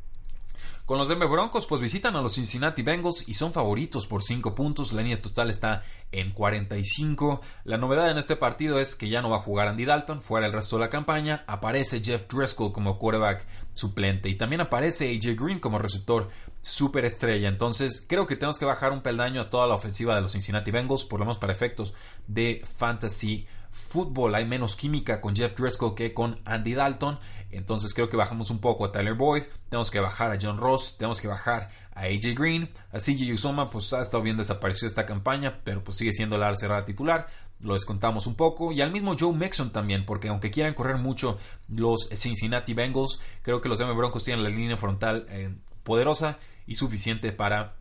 Con 0.88 0.98
los 0.98 1.10
Denver 1.10 1.28
Broncos, 1.28 1.68
pues 1.68 1.82
visitan 1.82 2.16
a 2.16 2.22
los 2.22 2.36
Cincinnati 2.36 2.82
Bengals 2.82 3.28
y 3.28 3.34
son 3.34 3.52
favoritos 3.52 4.08
por 4.08 4.24
5 4.24 4.56
puntos. 4.56 4.94
La 4.94 5.02
línea 5.02 5.22
total 5.22 5.50
está 5.50 5.84
en 6.14 6.32
45. 6.32 7.42
La 7.66 7.78
novedad 7.78 8.10
en 8.10 8.18
este 8.18 8.38
partido 8.38 8.80
es 8.80 8.96
que 8.96 9.10
ya 9.10 9.22
no 9.22 9.30
va 9.30 9.36
a 9.36 9.42
jugar 9.42 9.68
Andy 9.68 9.84
Dalton 9.84 10.22
fuera 10.22 10.46
el 10.46 10.54
resto 10.54 10.78
de 10.78 10.86
la 10.86 10.90
campaña. 10.90 11.44
Aparece 11.46 12.02
Jeff 12.02 12.30
Driscoll 12.30 12.72
como 12.72 12.98
quarterback 13.00 13.46
suplente 13.74 14.30
y 14.30 14.36
también 14.36 14.62
aparece 14.62 15.14
AJ 15.14 15.36
Green 15.38 15.60
como 15.60 15.78
receptor 15.78 16.30
superestrella. 16.62 17.50
Entonces, 17.50 18.06
creo 18.08 18.26
que 18.26 18.38
tenemos 18.38 18.58
que 18.58 18.64
bajar 18.64 18.94
un 18.94 19.02
peldaño 19.02 19.42
a 19.42 19.50
toda 19.50 19.68
la 19.68 19.76
ofensiva 19.76 20.16
de 20.16 20.22
los 20.22 20.32
Cincinnati 20.32 20.72
Bengals, 20.72 21.04
por 21.04 21.20
lo 21.20 21.26
menos 21.26 21.38
para 21.38 21.52
efectos 21.52 21.94
de 22.28 22.64
fantasy 22.78 23.46
fútbol. 23.72 24.36
Hay 24.36 24.46
menos 24.46 24.76
química 24.76 25.22
con 25.22 25.36
Jeff 25.36 25.56
Driscoll 25.56 25.96
que 25.96 26.14
con 26.14 26.36
Andy 26.46 26.74
Dalton. 26.74 27.20
Entonces 27.52 27.94
creo 27.94 28.10
que 28.10 28.18
bajamos 28.18 28.50
un 28.50 28.60
poco 28.60 28.86
a 28.86 28.92
Tyler 28.92 29.14
Boyd. 29.14 29.44
Tenemos 29.70 29.92
que 29.92 30.00
bajar 30.00 30.32
a 30.32 30.38
John 30.42 30.58
Ross. 30.58 30.98
Tenemos 30.98 31.22
que 31.22 31.28
bajar 31.28 31.70
a 31.94 32.02
AJ 32.02 32.36
Green. 32.36 32.70
A 32.92 33.00
CJ 33.00 33.34
Usoma 33.34 33.70
pues 33.70 33.92
ha 33.94 34.02
estado 34.02 34.24
bien 34.24 34.38
desaparecido 34.38 34.88
esta 34.88 35.06
campaña. 35.06 35.62
Pero 35.64 35.84
pues 35.84 35.98
sigue 35.98 36.14
siendo 36.14 36.38
la 36.38 36.56
cerrada 36.56 36.86
titular. 36.86 37.28
lo 37.60 37.74
descontamos 37.74 38.28
un 38.28 38.36
poco. 38.36 38.72
Y 38.72 38.82
al 38.82 38.92
mismo 38.92 39.16
Joe 39.18 39.34
Mixon 39.34 39.72
también, 39.72 40.06
porque 40.06 40.30
aunque 40.30 40.52
quieran 40.52 40.74
correr 40.74 40.98
mucho 40.98 41.38
los 41.68 42.10
Cincinnati 42.14 42.74
Bengals, 42.74 43.20
creo 43.42 43.62
que 43.62 43.70
los 43.70 43.80
Denver 43.80 43.96
Broncos 43.96 44.24
tienen 44.24 44.44
la 44.44 44.50
línea 44.50 44.78
frontal 44.78 45.26
eh, 45.30 45.56
poderosa 45.84 46.38
y 46.68 46.76
suficiente 46.76 47.32
para 47.32 47.76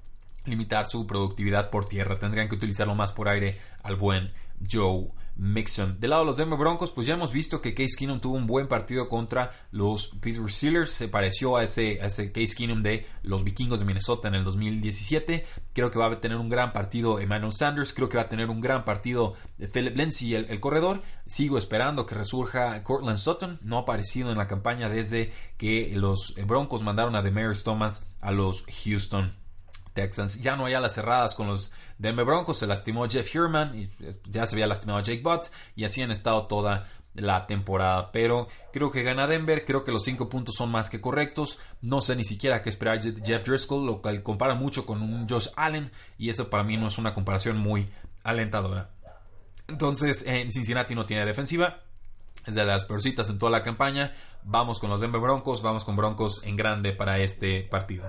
limitar 0.47 0.87
su 0.87 1.07
productividad 1.07 1.71
por 1.71 1.87
tierra. 1.87 2.17
Tendrían 2.17 2.49
que 2.49 2.55
utilizarlo 2.55 2.95
más 2.95 3.13
por 3.13 3.29
aire 3.29 3.59
al 3.83 3.97
buen 3.97 4.33
Joe 4.71 5.09
Mixon. 5.37 6.01
Del 6.01 6.11
lado 6.11 6.23
de 6.23 6.27
los 6.27 6.37
Denver 6.37 6.59
Broncos, 6.59 6.93
pues 6.93 7.07
ya 7.07 7.15
hemos 7.15 7.33
visto 7.33 7.61
que 7.61 7.75
Case 7.75 7.97
Keenum 7.97 8.21
tuvo 8.21 8.37
un 8.37 8.47
buen 8.47 8.69
partido 8.69 9.09
contra 9.09 9.53
los 9.71 10.09
Pittsburgh 10.21 10.51
Steelers. 10.51 10.91
Se 10.91 11.09
pareció 11.09 11.57
a 11.57 11.65
ese, 11.65 12.05
ese 12.05 12.33
Case 12.33 12.55
Keenum 12.57 12.83
de 12.83 13.07
los 13.23 13.45
vikingos 13.45 13.81
de 13.81 13.85
Minnesota 13.85 14.29
en 14.29 14.35
el 14.35 14.45
2017. 14.45 15.45
Creo 15.73 15.91
que 15.91 15.99
va 15.99 16.07
a 16.07 16.21
tener 16.21 16.39
un 16.39 16.49
gran 16.49 16.73
partido 16.73 17.21
Emmanuel 17.21 17.53
Sanders. 17.53 17.93
Creo 17.93 18.09
que 18.09 18.17
va 18.17 18.25
a 18.25 18.29
tener 18.29 18.49
un 18.49 18.61
gran 18.61 18.85
partido 18.85 19.35
Philip 19.73 19.97
Lindsay, 19.97 20.35
el, 20.35 20.47
el 20.49 20.61
corredor. 20.61 21.03
Sigo 21.27 21.59
esperando 21.59 22.07
que 22.07 22.15
resurja 22.15 22.83
Cortland 22.83 23.19
Sutton. 23.19 23.59
No 23.63 23.77
ha 23.79 23.81
aparecido 23.83 24.31
en 24.31 24.39
la 24.39 24.47
campaña 24.47 24.89
desde 24.89 25.33
que 25.59 25.93
los 25.95 26.35
Broncos 26.47 26.83
mandaron 26.83 27.15
a 27.15 27.23
Demarius 27.23 27.63
Thomas 27.63 28.09
a 28.21 28.33
los 28.33 28.65
Houston 28.85 29.46
Texans. 29.97 30.41
Ya 30.41 30.55
no 30.55 30.67
hay 30.67 30.75
las 30.75 30.95
cerradas 30.95 31.35
con 31.35 31.49
los 31.49 31.73
Denver 31.99 32.25
Broncos. 32.25 32.59
Se 32.59 32.69
lastimó 32.69 33.09
Jeff 33.09 33.35
Hurman 33.35 33.77
y 33.77 33.91
eh, 34.01 34.21
ya 34.29 34.47
se 34.47 34.55
había 34.55 34.69
lastimado 34.69 35.01
Jake 35.01 35.23
Butt 35.23 35.47
y 35.75 35.85
así 35.85 36.03
han 36.03 36.13
estado 36.13 36.47
toda 36.47 36.87
la 37.15 37.47
temporada. 37.47 38.13
Pero 38.13 38.47
creo 38.73 38.93
que 38.93 39.03
gana 39.03 39.27
Denver. 39.27 39.65
Creo 39.65 39.83
que 39.83 39.91
los 39.91 40.05
cinco 40.05 40.29
puntos 40.29 40.55
son 40.55 40.71
más 40.71 40.89
que 40.89 41.01
correctos. 41.01 41.59
No 41.81 42.01
sé 42.01 42.15
ni 42.15 42.25
siquiera 42.25 42.63
qué 42.63 42.69
esperar 42.69 43.01
Jeff 43.03 43.45
Driscoll, 43.45 43.85
lo 43.85 44.01
cual 44.01 44.23
compara 44.23 44.55
mucho 44.55 44.87
con 44.87 45.03
un 45.03 45.29
Josh 45.29 45.49
Allen 45.57 45.91
y 46.19 46.31
eso 46.31 46.49
para 46.49 46.63
mí 46.63 46.77
no 46.77 46.87
es 46.87 46.99
una 46.99 47.15
comparación 47.15 47.57
muy 47.57 47.89
alentadora. 48.23 48.91
Entonces, 49.69 50.25
en 50.27 50.53
Cincinnati 50.53 50.95
no 50.95 51.05
tiene 51.05 51.27
defensiva. 51.27 51.81
Es 52.47 52.55
de 52.55 52.65
las 52.65 52.85
peorcitas 52.85 53.29
en 53.29 53.41
toda 53.41 53.51
la 53.51 53.65
campaña. 53.65 54.13
Vamos 54.45 54.79
con 54.79 54.91
los 54.91 55.01
Denver 55.01 55.21
Broncos. 55.21 55.63
Vamos 55.63 55.85
con 55.85 55.97
Broncos 55.97 56.43
en 56.45 56.55
grande 56.55 56.93
para 56.93 57.19
este 57.19 57.63
partido. 57.63 58.05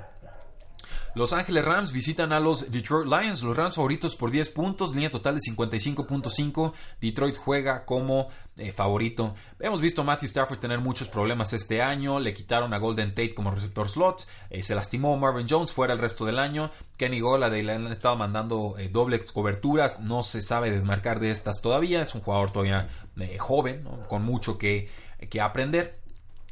Los 1.17 1.33
Ángeles 1.33 1.65
Rams 1.65 1.91
visitan 1.91 2.31
a 2.31 2.39
los 2.39 2.69
Detroit 2.69 3.07
Lions, 3.07 3.41
los 3.41 3.57
Rams 3.57 3.73
favoritos 3.73 4.15
por 4.15 4.29
10 4.29 4.49
puntos, 4.49 4.93
línea 4.93 5.09
total 5.09 5.33
de 5.33 5.41
55.5. 5.41 6.73
Detroit 7.01 7.35
juega 7.35 7.85
como 7.85 8.27
eh, 8.55 8.71
favorito. 8.71 9.33
Hemos 9.59 9.81
visto 9.81 10.03
a 10.03 10.05
Matthew 10.05 10.27
Stafford 10.27 10.59
tener 10.59 10.79
muchos 10.79 11.09
problemas 11.09 11.53
este 11.53 11.81
año, 11.81 12.19
le 12.19 12.35
quitaron 12.35 12.71
a 12.71 12.77
Golden 12.77 13.15
Tate 13.15 13.33
como 13.33 13.49
receptor 13.49 13.89
slot, 13.89 14.27
eh, 14.51 14.61
se 14.61 14.75
lastimó 14.75 15.17
Marvin 15.17 15.47
Jones 15.49 15.71
fuera 15.71 15.93
el 15.93 15.99
resto 15.99 16.23
del 16.23 16.37
año. 16.37 16.69
Kenny 16.97 17.19
Gola 17.19 17.49
le 17.49 17.71
han 17.71 17.87
estado 17.87 18.15
mandando 18.15 18.75
eh, 18.77 18.87
dobles 18.87 19.31
coberturas, 19.31 19.99
no 19.99 20.21
se 20.21 20.43
sabe 20.43 20.69
desmarcar 20.69 21.19
de 21.19 21.31
estas 21.31 21.61
todavía, 21.63 22.03
es 22.03 22.13
un 22.13 22.21
jugador 22.21 22.51
todavía 22.51 22.89
joven, 23.39 23.87
con 24.07 24.23
mucho 24.23 24.59
que, 24.59 24.87
que 25.31 25.41
aprender. 25.41 25.97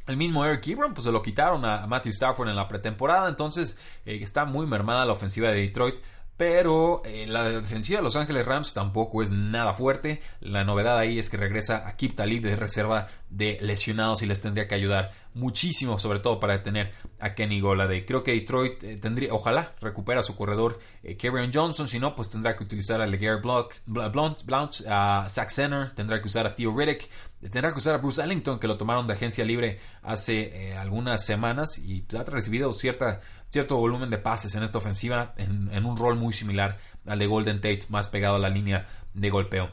El 0.06 0.16
mismo 0.16 0.44
Eric 0.44 0.68
Ebron, 0.68 0.94
pues 0.94 1.04
se 1.04 1.12
lo 1.12 1.20
quitaron 1.20 1.64
a 1.64 1.86
Matthew 1.86 2.10
Stafford 2.10 2.48
en 2.48 2.56
la 2.56 2.68
pretemporada, 2.68 3.28
entonces 3.28 3.76
eh, 4.04 4.18
está 4.22 4.44
muy 4.44 4.66
mermada 4.66 5.04
la 5.04 5.12
ofensiva 5.12 5.50
de 5.50 5.62
Detroit. 5.62 5.96
Pero 6.36 7.02
eh, 7.06 7.26
la 7.26 7.48
defensiva 7.48 7.98
de 7.98 8.02
Los 8.02 8.16
Ángeles 8.16 8.44
Rams 8.44 8.74
tampoco 8.74 9.22
es 9.22 9.30
nada 9.30 9.72
fuerte. 9.72 10.20
La 10.40 10.64
novedad 10.64 10.98
ahí 10.98 11.18
es 11.18 11.30
que 11.30 11.38
regresa 11.38 11.88
a 11.88 11.96
Kip 11.96 12.14
Talib 12.14 12.42
de 12.42 12.56
reserva 12.56 13.06
de 13.30 13.58
lesionados 13.62 14.22
y 14.22 14.26
les 14.26 14.40
tendría 14.40 14.68
que 14.68 14.74
ayudar 14.74 15.12
muchísimo, 15.36 15.98
sobre 15.98 16.20
todo 16.20 16.40
para 16.40 16.54
detener 16.54 16.92
a 17.20 17.34
Kenny 17.34 17.60
Golade. 17.60 18.04
Creo 18.04 18.22
que 18.22 18.32
Detroit 18.32 18.82
eh, 18.84 18.96
tendría, 18.96 19.32
ojalá 19.34 19.74
recupera 19.80 20.22
su 20.22 20.34
corredor 20.34 20.78
eh, 21.02 21.16
Kevin 21.16 21.50
Johnson, 21.52 21.88
si 21.88 21.98
no, 21.98 22.14
pues 22.14 22.30
tendrá 22.30 22.56
que 22.56 22.64
utilizar 22.64 23.02
a 23.02 23.06
LeGarrette 23.06 23.42
Blount, 23.86 24.44
Blount, 24.44 24.80
a 24.88 25.26
Zach 25.28 25.50
Center, 25.50 25.90
tendrá 25.94 26.20
que 26.20 26.26
usar 26.26 26.46
a 26.46 26.54
Theo 26.54 26.74
Riddick, 26.74 27.10
tendrá 27.40 27.70
que 27.72 27.78
usar 27.78 27.94
a 27.94 27.98
Bruce 27.98 28.22
Ellington, 28.22 28.58
que 28.58 28.66
lo 28.66 28.78
tomaron 28.78 29.06
de 29.06 29.12
agencia 29.12 29.44
libre 29.44 29.78
hace 30.02 30.70
eh, 30.70 30.76
algunas 30.76 31.24
semanas 31.24 31.78
y 31.78 32.06
ha 32.16 32.24
recibido 32.24 32.72
cierta, 32.72 33.20
cierto 33.50 33.76
volumen 33.76 34.10
de 34.10 34.18
pases 34.18 34.54
en 34.54 34.62
esta 34.62 34.78
ofensiva 34.78 35.34
en, 35.36 35.84
un 35.84 35.96
rol 35.96 36.16
muy 36.16 36.32
similar 36.32 36.78
al 37.06 37.18
de 37.18 37.26
Golden 37.26 37.60
Tate, 37.60 37.84
más 37.88 38.08
pegado 38.08 38.36
a 38.36 38.38
la 38.38 38.48
línea 38.48 38.86
de 39.14 39.30
golpeo. 39.30 39.70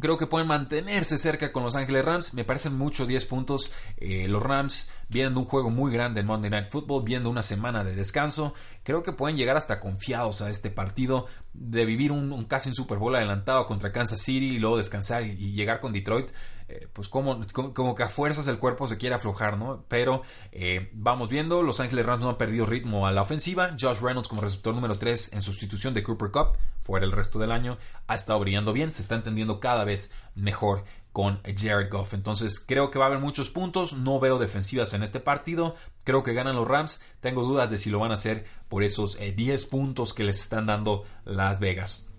Creo 0.00 0.18
que 0.18 0.26
pueden 0.26 0.48
mantenerse 0.48 1.18
cerca 1.18 1.52
con 1.52 1.62
Los 1.62 1.76
Ángeles 1.76 2.04
Rams. 2.04 2.34
Me 2.34 2.44
parecen 2.44 2.76
mucho 2.76 3.06
10 3.06 3.26
puntos. 3.26 3.70
Eh, 3.96 4.26
los 4.26 4.42
Rams 4.42 4.90
viendo 5.14 5.38
un 5.38 5.46
juego 5.46 5.70
muy 5.70 5.92
grande 5.92 6.20
en 6.20 6.26
Monday 6.26 6.50
Night 6.50 6.68
Football, 6.68 7.04
viendo 7.04 7.30
una 7.30 7.42
semana 7.42 7.84
de 7.84 7.94
descanso. 7.94 8.52
Creo 8.82 9.04
que 9.04 9.12
pueden 9.12 9.36
llegar 9.36 9.56
hasta 9.56 9.78
confiados 9.78 10.42
a 10.42 10.50
este 10.50 10.70
partido 10.70 11.26
de 11.52 11.84
vivir 11.86 12.10
un, 12.10 12.44
casi 12.46 12.70
un 12.70 12.74
Super 12.74 12.98
Bowl 12.98 13.14
adelantado 13.14 13.64
contra 13.66 13.92
Kansas 13.92 14.20
City 14.20 14.56
y 14.56 14.58
luego 14.58 14.76
descansar 14.76 15.22
y 15.22 15.52
llegar 15.52 15.78
con 15.78 15.92
Detroit. 15.92 16.30
Eh, 16.66 16.88
pues 16.92 17.08
como, 17.08 17.40
como, 17.52 17.94
que 17.94 18.02
a 18.02 18.08
fuerzas 18.08 18.48
el 18.48 18.58
cuerpo 18.58 18.88
se 18.88 18.96
quiere 18.96 19.14
aflojar, 19.14 19.56
¿no? 19.56 19.84
Pero 19.86 20.22
eh, 20.50 20.90
vamos 20.94 21.28
viendo, 21.28 21.62
Los 21.62 21.78
Ángeles 21.78 22.06
Rams 22.06 22.22
no 22.22 22.30
han 22.30 22.38
perdido 22.38 22.64
ritmo 22.66 23.06
a 23.06 23.12
la 23.12 23.22
ofensiva, 23.22 23.68
Josh 23.78 24.00
Reynolds 24.00 24.28
como 24.28 24.40
receptor 24.40 24.74
número 24.74 24.98
3 24.98 25.34
en 25.34 25.42
sustitución 25.42 25.92
de 25.92 26.02
Cooper 26.02 26.30
Cup, 26.30 26.56
fuera 26.80 27.04
el 27.04 27.12
resto 27.12 27.38
del 27.38 27.52
año, 27.52 27.76
ha 28.06 28.14
estado 28.14 28.40
brillando 28.40 28.72
bien, 28.72 28.90
se 28.90 29.02
está 29.02 29.14
entendiendo 29.14 29.60
cada 29.60 29.84
vez 29.84 30.10
mejor 30.34 30.84
con 31.14 31.40
Jared 31.44 31.90
Goff. 31.90 32.12
Entonces 32.12 32.58
creo 32.58 32.90
que 32.90 32.98
va 32.98 33.04
a 33.04 33.08
haber 33.08 33.20
muchos 33.20 33.48
puntos, 33.48 33.92
no 33.92 34.18
veo 34.18 34.36
defensivas 34.40 34.94
en 34.94 35.04
este 35.04 35.20
partido, 35.20 35.76
creo 36.02 36.24
que 36.24 36.34
ganan 36.34 36.56
los 36.56 36.66
Rams, 36.66 37.00
tengo 37.20 37.44
dudas 37.44 37.70
de 37.70 37.78
si 37.78 37.88
lo 37.88 38.00
van 38.00 38.10
a 38.10 38.14
hacer 38.14 38.44
por 38.68 38.82
esos 38.82 39.16
10 39.16 39.38
eh, 39.62 39.66
puntos 39.70 40.12
que 40.12 40.24
les 40.24 40.40
están 40.40 40.66
dando 40.66 41.04
Las 41.24 41.60
Vegas. 41.60 42.10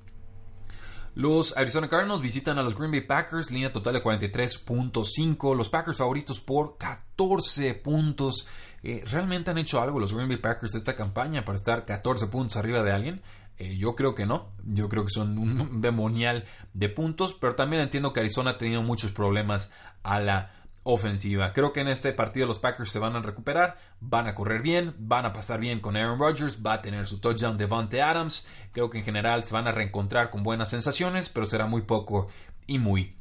Los 1.14 1.58
Arizona 1.58 1.90
Cardinals 1.90 2.22
visitan 2.22 2.58
a 2.58 2.64
los 2.64 2.78
Green 2.78 2.92
Bay 2.92 3.02
Packers, 3.02 3.52
línea 3.52 3.72
total 3.72 3.96
de 3.96 4.04
43.5. 4.04 5.56
Los 5.56 5.68
Packers 5.68 5.98
favoritos 5.98 6.40
por 6.40 6.78
14 6.78 7.74
puntos. 7.74 8.48
Eh, 8.82 9.04
¿Realmente 9.12 9.52
han 9.52 9.58
hecho 9.58 9.82
algo 9.82 10.00
los 10.00 10.14
Green 10.14 10.30
Bay 10.30 10.38
Packers 10.38 10.76
esta 10.76 10.96
campaña 10.96 11.44
para 11.44 11.58
estar 11.58 11.86
14 11.86 12.28
puntos 12.28 12.56
arriba 12.56 12.82
de 12.82 12.94
alguien? 12.94 13.22
Eh, 13.58 13.78
yo 13.78 13.96
creo 13.96 14.16
que 14.16 14.26
no. 14.26 14.52
Yo 14.64 14.90
creo 14.90 15.06
que 15.06 15.12
son 15.12 15.38
un 15.38 15.82
demonial 15.82 16.46
de 16.74 16.90
puntos. 16.90 17.34
Pero 17.34 17.56
también 17.56 17.82
entiendo 17.82 18.14
que 18.14 18.20
Arizona 18.20 18.52
ha 18.52 18.58
tenido 18.58 18.82
muchos 18.82 19.12
problemas 19.12 19.72
a 20.04 20.20
la 20.20 20.52
ofensiva. 20.88 21.52
Creo 21.52 21.74
que 21.74 21.82
en 21.82 21.88
este 21.88 22.14
partido 22.14 22.46
los 22.46 22.60
Packers 22.60 22.92
se 22.92 23.00
van 23.00 23.16
a 23.16 23.22
recuperar, 23.22 23.80
van 24.02 24.28
a 24.28 24.36
correr 24.36 24.62
bien, 24.62 24.94
van 25.00 25.26
a 25.26 25.34
pasar 25.34 25.60
bien 25.60 25.80
con 25.80 25.98
Aaron 25.98 26.20
Rodgers, 26.20 26.60
va 26.64 26.74
a 26.74 26.82
tener 26.84 27.08
su 27.08 27.20
touchdown 27.20 27.58
Devante 27.58 28.04
Adams. 28.04 28.46
Creo 28.72 28.92
que 28.92 29.00
en 29.00 29.04
general 29.04 29.44
se 29.44 29.54
van 29.56 29.68
a 29.68 29.72
reencontrar 29.72 30.30
con 30.30 30.44
buenas 30.44 30.70
sensaciones, 30.70 31.30
pero 31.30 31.48
será 31.48 31.66
muy 31.66 31.82
poco 31.82 32.28
y 32.68 32.78
muy 32.78 33.16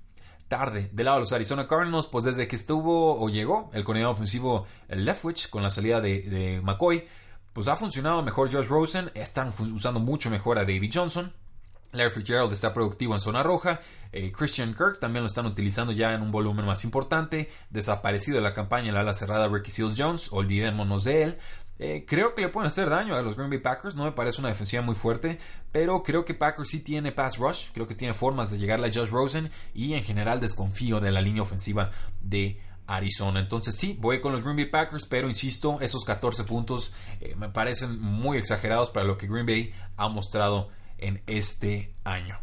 tarde. 0.49 0.91
Del 0.93 1.07
lado 1.07 1.17
de 1.17 1.21
los 1.23 1.33
Arizona 1.33 1.67
Cardinals, 1.67 2.07
pues 2.07 2.25
desde 2.25 2.49
que 2.49 2.57
estuvo 2.57 3.19
o 3.19 3.31
llegó 3.31 3.71
el 3.73 3.83
coordinador 3.83 4.15
ofensivo 4.15 4.67
Leftwich 4.89 5.49
con 5.49 5.63
la 5.63 5.71
salida 5.71 6.03
de, 6.03 6.21
de 6.21 6.61
McCoy, 6.61 7.09
pues 7.55 7.69
ha 7.69 7.77
funcionado 7.77 8.23
mejor 8.23 8.53
Josh 8.53 8.67
Rosen, 8.67 9.11
están 9.15 9.53
usando 9.73 10.01
mucho 10.01 10.29
mejor 10.29 10.59
a 10.59 10.65
David 10.65 10.91
Johnson. 10.93 11.33
Larry 11.93 12.11
Fitzgerald 12.11 12.53
está 12.53 12.75
productivo 12.75 13.15
en 13.15 13.21
zona 13.21 13.45
roja. 13.45 13.81
Eh, 14.13 14.33
Christian 14.33 14.75
Kirk 14.75 14.99
también 14.99 15.23
lo 15.23 15.27
están 15.27 15.47
utilizando 15.47 15.93
ya 15.93 16.13
en 16.13 16.23
un 16.23 16.33
volumen 16.33 16.67
más 16.67 16.83
importante. 16.83 17.49
Desaparecido 17.71 18.37
de 18.39 18.43
la 18.43 18.53
campaña 18.53 18.93
la 18.93 19.01
ala 19.01 19.15
cerrada 19.15 19.47
Ricky 19.49 19.71
Seals 19.71 19.95
Jones. 19.97 20.29
Olvidémonos 20.33 21.05
de 21.05 21.23
él. 21.23 21.39
Eh, 21.79 22.05
creo 22.07 22.35
que 22.35 22.43
le 22.43 22.49
pueden 22.49 22.69
hacer 22.69 22.91
daño 22.91 23.15
a 23.15 23.23
los 23.23 23.37
Green 23.37 23.51
Bay 23.51 23.61
Packers. 23.61 23.95
No 23.95 24.05
me 24.05 24.13
parece 24.13 24.41
una 24.41 24.49
defensiva 24.49 24.83
muy 24.83 24.97
fuerte. 24.97 25.39
Pero 25.71 26.03
creo 26.03 26.25
que 26.25 26.35
Packers 26.35 26.69
sí 26.69 26.81
tiene 26.81 27.13
pass 27.13 27.39
rush. 27.39 27.69
Creo 27.73 27.87
que 27.87 27.95
tiene 27.95 28.13
formas 28.13 28.51
de 28.51 28.59
llegarle 28.59 28.89
a 28.89 28.93
Josh 28.93 29.11
Rosen. 29.11 29.51
Y 29.73 29.95
en 29.95 30.03
general 30.03 30.41
desconfío 30.41 30.99
de 30.99 31.13
la 31.13 31.21
línea 31.21 31.43
ofensiva 31.43 31.93
de 32.21 32.61
Arizona. 32.87 33.41
Entonces 33.41 33.77
sí, 33.77 33.97
voy 34.01 34.21
con 34.21 34.33
los 34.33 34.43
Green 34.43 34.57
Bay 34.57 34.67
Packers, 34.67 35.07
pero 35.07 35.29
insisto, 35.29 35.79
esos 35.81 36.05
14 36.05 36.45
puntos 36.45 36.93
eh, 37.21 37.35
me 37.37 37.49
parecen 37.49 38.01
muy 38.01 38.39
exagerados 38.39 38.91
para 38.91 39.07
lo 39.07 39.17
que 39.17 39.27
Green 39.27 39.47
Bay 39.47 39.73
ha 39.97 40.09
mostrado 40.09 40.69
en 40.99 41.23
este 41.27 41.95
año. 42.05 42.39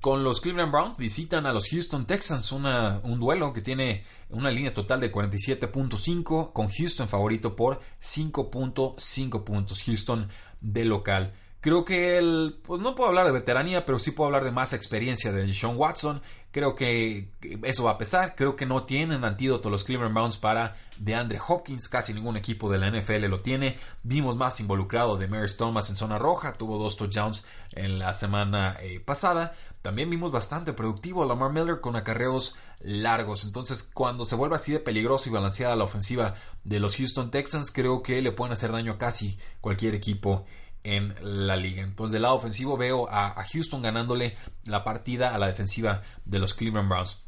Con 0.00 0.22
los 0.22 0.40
Cleveland 0.40 0.70
Browns 0.70 0.98
visitan 0.98 1.46
a 1.46 1.52
los 1.52 1.68
Houston 1.68 2.06
Texans, 2.06 2.52
un 2.52 3.18
duelo 3.18 3.52
que 3.52 3.60
tiene 3.60 4.04
una 4.30 4.50
línea 4.50 4.72
total 4.72 5.00
de 5.00 5.10
47.5 5.10 6.52
con 6.52 6.68
Houston 6.68 7.08
favorito 7.08 7.56
por 7.56 7.80
5.5 8.00 9.44
puntos. 9.44 9.82
Houston 9.82 10.28
de 10.60 10.84
local. 10.84 11.34
Creo 11.66 11.84
que 11.84 12.16
él, 12.16 12.60
pues 12.62 12.80
no 12.80 12.94
puedo 12.94 13.08
hablar 13.08 13.26
de 13.26 13.32
veteranía, 13.32 13.84
pero 13.84 13.98
sí 13.98 14.12
puedo 14.12 14.26
hablar 14.26 14.44
de 14.44 14.52
más 14.52 14.72
experiencia 14.72 15.32
de 15.32 15.52
Sean 15.52 15.76
Watson. 15.76 16.22
Creo 16.52 16.76
que 16.76 17.32
eso 17.64 17.82
va 17.82 17.90
a 17.90 17.98
pesar. 17.98 18.36
Creo 18.36 18.54
que 18.54 18.66
no 18.66 18.84
tienen 18.84 19.24
antídoto 19.24 19.68
los 19.68 19.82
Cleveland 19.82 20.14
Browns 20.14 20.38
para 20.38 20.76
DeAndre 20.98 21.40
Hopkins. 21.44 21.88
Casi 21.88 22.14
ningún 22.14 22.36
equipo 22.36 22.70
de 22.70 22.78
la 22.78 22.88
NFL 22.88 23.24
lo 23.24 23.40
tiene. 23.40 23.80
Vimos 24.04 24.36
más 24.36 24.60
involucrado 24.60 25.16
de 25.16 25.26
Mary 25.26 25.48
Thomas 25.58 25.90
en 25.90 25.96
zona 25.96 26.20
roja. 26.20 26.52
Tuvo 26.52 26.78
dos 26.78 26.96
touchdowns 26.96 27.44
en 27.72 27.98
la 27.98 28.14
semana 28.14 28.76
eh, 28.80 29.00
pasada. 29.00 29.56
También 29.82 30.08
vimos 30.08 30.30
bastante 30.30 30.72
productivo 30.72 31.24
Lamar 31.24 31.52
Miller 31.52 31.80
con 31.80 31.96
acarreos 31.96 32.56
largos. 32.78 33.44
Entonces, 33.44 33.82
cuando 33.82 34.24
se 34.24 34.36
vuelve 34.36 34.54
así 34.54 34.70
de 34.70 34.78
peligroso 34.78 35.28
y 35.28 35.32
balanceada 35.32 35.74
la 35.74 35.84
ofensiva 35.84 36.36
de 36.62 36.78
los 36.78 36.96
Houston 36.96 37.32
Texans, 37.32 37.72
creo 37.72 38.04
que 38.04 38.22
le 38.22 38.30
pueden 38.30 38.52
hacer 38.52 38.70
daño 38.70 38.92
a 38.92 38.98
casi 38.98 39.36
cualquier 39.60 39.96
equipo 39.96 40.46
en 40.86 41.14
la 41.20 41.56
liga. 41.56 41.82
Entonces, 41.82 42.12
del 42.12 42.22
lado 42.22 42.34
ofensivo 42.34 42.76
veo 42.76 43.08
a, 43.10 43.34
Houston 43.52 43.82
ganándole 43.82 44.36
la 44.64 44.84
partida 44.84 45.34
a 45.34 45.38
la 45.38 45.48
defensiva 45.48 46.02
de 46.24 46.38
los 46.38 46.54
Cleveland 46.54 46.88
Browns. 46.88 47.18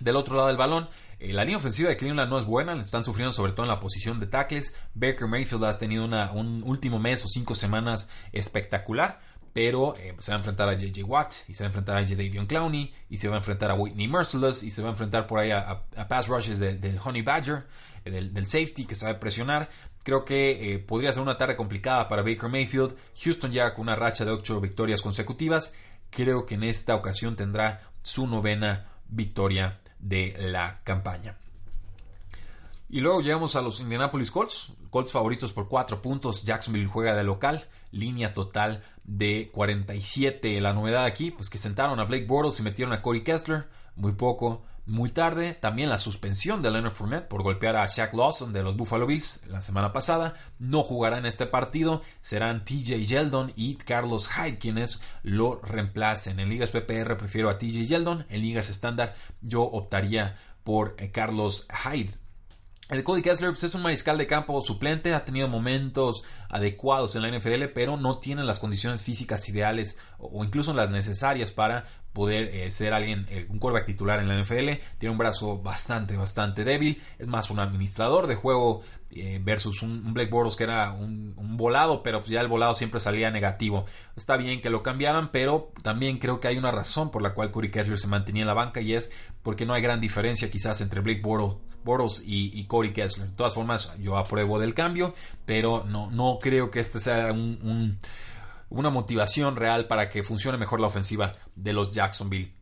Del 0.00 0.16
otro 0.16 0.36
lado 0.36 0.48
del 0.48 0.56
balón, 0.56 0.88
eh, 1.18 1.32
la 1.32 1.44
línea 1.44 1.56
ofensiva 1.56 1.88
de 1.88 1.96
Cleveland 1.96 2.30
no 2.30 2.38
es 2.38 2.44
buena, 2.44 2.80
están 2.80 3.04
sufriendo 3.04 3.32
sobre 3.32 3.52
todo 3.52 3.64
en 3.64 3.70
la 3.70 3.80
posición 3.80 4.20
de 4.20 4.26
tackles. 4.26 4.74
Baker 4.94 5.26
Mayfield 5.26 5.64
ha 5.64 5.78
tenido 5.78 6.04
un 6.04 6.62
último 6.64 6.98
mes 6.98 7.24
o 7.24 7.28
cinco 7.28 7.54
semanas 7.54 8.10
espectacular 8.32 9.20
pero 9.58 9.96
eh, 9.96 10.14
se 10.20 10.30
va 10.30 10.36
a 10.36 10.38
enfrentar 10.38 10.68
a 10.68 10.74
JJ 10.74 11.02
Watt 11.02 11.34
y 11.48 11.54
se 11.54 11.64
va 11.64 11.66
a 11.66 11.70
enfrentar 11.70 11.96
a 11.96 12.02
Davion 12.02 12.46
Clowney 12.46 12.94
y 13.10 13.16
se 13.16 13.28
va 13.28 13.34
a 13.34 13.38
enfrentar 13.38 13.72
a 13.72 13.74
Whitney 13.74 14.06
Merciless 14.06 14.62
y 14.62 14.70
se 14.70 14.82
va 14.82 14.88
a 14.88 14.92
enfrentar 14.92 15.26
por 15.26 15.40
ahí 15.40 15.50
a, 15.50 15.82
pass 16.08 16.28
rushes 16.28 16.60
del 16.60 17.00
Honey 17.02 17.22
Badger, 17.22 17.66
eh, 18.04 18.10
del, 18.10 18.46
safety 18.46 18.84
que 18.84 18.94
sabe 18.94 19.14
presionar. 19.16 19.68
Creo 20.02 20.24
que 20.24 20.74
eh, 20.74 20.78
podría 20.78 21.12
ser 21.12 21.22
una 21.22 21.36
tarde 21.36 21.56
complicada 21.56 22.08
para 22.08 22.22
Baker 22.22 22.48
Mayfield. 22.48 22.96
Houston 23.22 23.52
ya 23.52 23.74
con 23.74 23.82
una 23.82 23.96
racha 23.96 24.24
de 24.24 24.30
ocho 24.30 24.60
victorias 24.60 25.02
consecutivas. 25.02 25.74
Creo 26.10 26.46
que 26.46 26.54
en 26.54 26.64
esta 26.64 26.94
ocasión 26.94 27.36
tendrá 27.36 27.82
su 28.00 28.26
novena 28.26 28.88
victoria 29.08 29.80
de 29.98 30.34
la 30.38 30.80
campaña. 30.84 31.36
Y 32.90 33.00
luego 33.00 33.20
llegamos 33.20 33.54
a 33.54 33.60
los 33.60 33.80
Indianapolis 33.80 34.30
Colts. 34.30 34.72
Colts 34.90 35.12
favoritos 35.12 35.52
por 35.52 35.68
4 35.68 36.00
puntos. 36.00 36.42
Jacksonville 36.42 36.86
juega 36.86 37.14
de 37.14 37.24
local. 37.24 37.66
Línea 37.90 38.32
total 38.32 38.82
de 39.04 39.50
47. 39.52 40.60
La 40.60 40.72
novedad 40.72 41.04
aquí, 41.04 41.30
pues 41.30 41.50
que 41.50 41.58
sentaron 41.58 42.00
a 42.00 42.04
Blake 42.04 42.26
Bortles 42.26 42.60
y 42.60 42.62
metieron 42.62 42.94
a 42.94 43.02
Corey 43.02 43.22
Kessler. 43.22 43.68
Muy 43.94 44.12
poco, 44.12 44.62
muy 44.88 45.10
tarde. 45.10 45.54
También 45.54 45.90
la 45.90 45.98
suspensión 45.98 46.62
de 46.62 46.70
Leonard 46.70 46.92
Fournette 46.92 47.28
por 47.28 47.42
golpear 47.42 47.76
a 47.76 47.86
Shaq 47.86 48.14
Lawson 48.14 48.52
de 48.52 48.62
los 48.62 48.76
Buffalo 48.76 49.06
Bills 49.06 49.46
la 49.46 49.60
semana 49.60 49.92
pasada. 49.92 50.34
No 50.58 50.82
jugará 50.82 51.18
en 51.18 51.26
este 51.26 51.46
partido. 51.46 52.02
Serán 52.20 52.64
TJ 52.64 53.04
Yeldon 53.04 53.52
y 53.54 53.76
Carlos 53.76 54.28
Hyde 54.28 54.58
quienes 54.58 55.00
lo 55.22 55.60
reemplacen. 55.60 56.40
En 56.40 56.48
ligas 56.48 56.70
PPR 56.70 57.16
prefiero 57.16 57.50
a 57.50 57.58
TJ 57.58 57.86
Yeldon. 57.86 58.26
En 58.30 58.40
ligas 58.40 58.70
estándar 58.70 59.14
yo 59.40 59.62
optaría 59.62 60.36
por 60.64 60.96
eh, 60.98 61.10
Carlos 61.10 61.68
Hyde. 61.84 62.12
El 62.88 63.04
Cody 63.04 63.20
Kessler 63.20 63.50
pues, 63.50 63.64
es 63.64 63.74
un 63.74 63.82
mariscal 63.82 64.16
de 64.16 64.26
campo 64.26 64.58
suplente, 64.62 65.12
ha 65.12 65.26
tenido 65.26 65.46
momentos 65.46 66.24
adecuados 66.48 67.14
en 67.16 67.22
la 67.22 67.30
NFL, 67.30 67.64
pero 67.74 67.98
no 67.98 68.18
tiene 68.18 68.44
las 68.44 68.58
condiciones 68.58 69.04
físicas 69.04 69.46
ideales 69.50 69.98
o 70.18 70.42
incluso 70.42 70.72
las 70.72 70.90
necesarias 70.90 71.52
para 71.52 71.84
poder 72.14 72.44
eh, 72.54 72.70
ser 72.70 72.94
alguien, 72.94 73.26
eh, 73.28 73.46
un 73.50 73.58
quarterback 73.58 73.86
titular 73.86 74.20
en 74.20 74.28
la 74.28 74.42
NFL. 74.42 74.80
Tiene 74.96 75.12
un 75.12 75.18
brazo 75.18 75.58
bastante, 75.58 76.16
bastante 76.16 76.64
débil. 76.64 77.02
Es 77.18 77.28
más 77.28 77.50
un 77.50 77.60
administrador 77.60 78.26
de 78.26 78.36
juego 78.36 78.80
eh, 79.10 79.38
versus 79.42 79.82
un, 79.82 80.14
Blake 80.14 80.30
Bortles 80.30 80.56
que 80.56 80.64
era 80.64 80.92
un, 80.92 81.34
volado, 81.58 82.02
pero 82.02 82.20
pues 82.20 82.30
ya 82.30 82.40
el 82.40 82.48
volado 82.48 82.74
siempre 82.74 83.00
salía 83.00 83.30
negativo. 83.30 83.84
Está 84.16 84.38
bien 84.38 84.62
que 84.62 84.70
lo 84.70 84.82
cambiaran, 84.82 85.30
pero 85.30 85.72
también 85.82 86.18
creo 86.18 86.40
que 86.40 86.48
hay 86.48 86.56
una 86.56 86.70
razón 86.70 87.10
por 87.10 87.20
la 87.20 87.34
cual 87.34 87.50
Cody 87.50 87.70
Kessler 87.70 87.98
se 87.98 88.08
mantenía 88.08 88.44
en 88.44 88.48
la 88.48 88.54
banca 88.54 88.80
y 88.80 88.94
es 88.94 89.12
porque 89.42 89.66
no 89.66 89.74
hay 89.74 89.82
gran 89.82 90.00
diferencia 90.00 90.50
quizás 90.50 90.80
entre 90.80 91.02
Blake 91.02 91.20
Bortles 91.20 91.67
Boros 91.88 92.22
y, 92.22 92.62
Corey 92.64 92.92
Kessler. 92.92 93.30
De 93.30 93.34
todas 93.34 93.54
formas, 93.54 93.96
yo 93.98 94.18
apruebo 94.18 94.58
del 94.58 94.74
cambio, 94.74 95.14
pero 95.46 95.84
no, 95.86 96.10
no 96.10 96.38
creo 96.38 96.70
que 96.70 96.80
este 96.80 97.00
sea 97.00 97.32
una 97.32 98.90
motivación 98.90 99.56
real 99.56 99.86
para 99.86 100.10
que 100.10 100.22
funcione 100.22 100.58
mejor 100.58 100.80
la 100.80 100.88
ofensiva 100.88 101.32
de 101.56 101.72
los 101.72 101.90
Jacksonville 101.90 102.52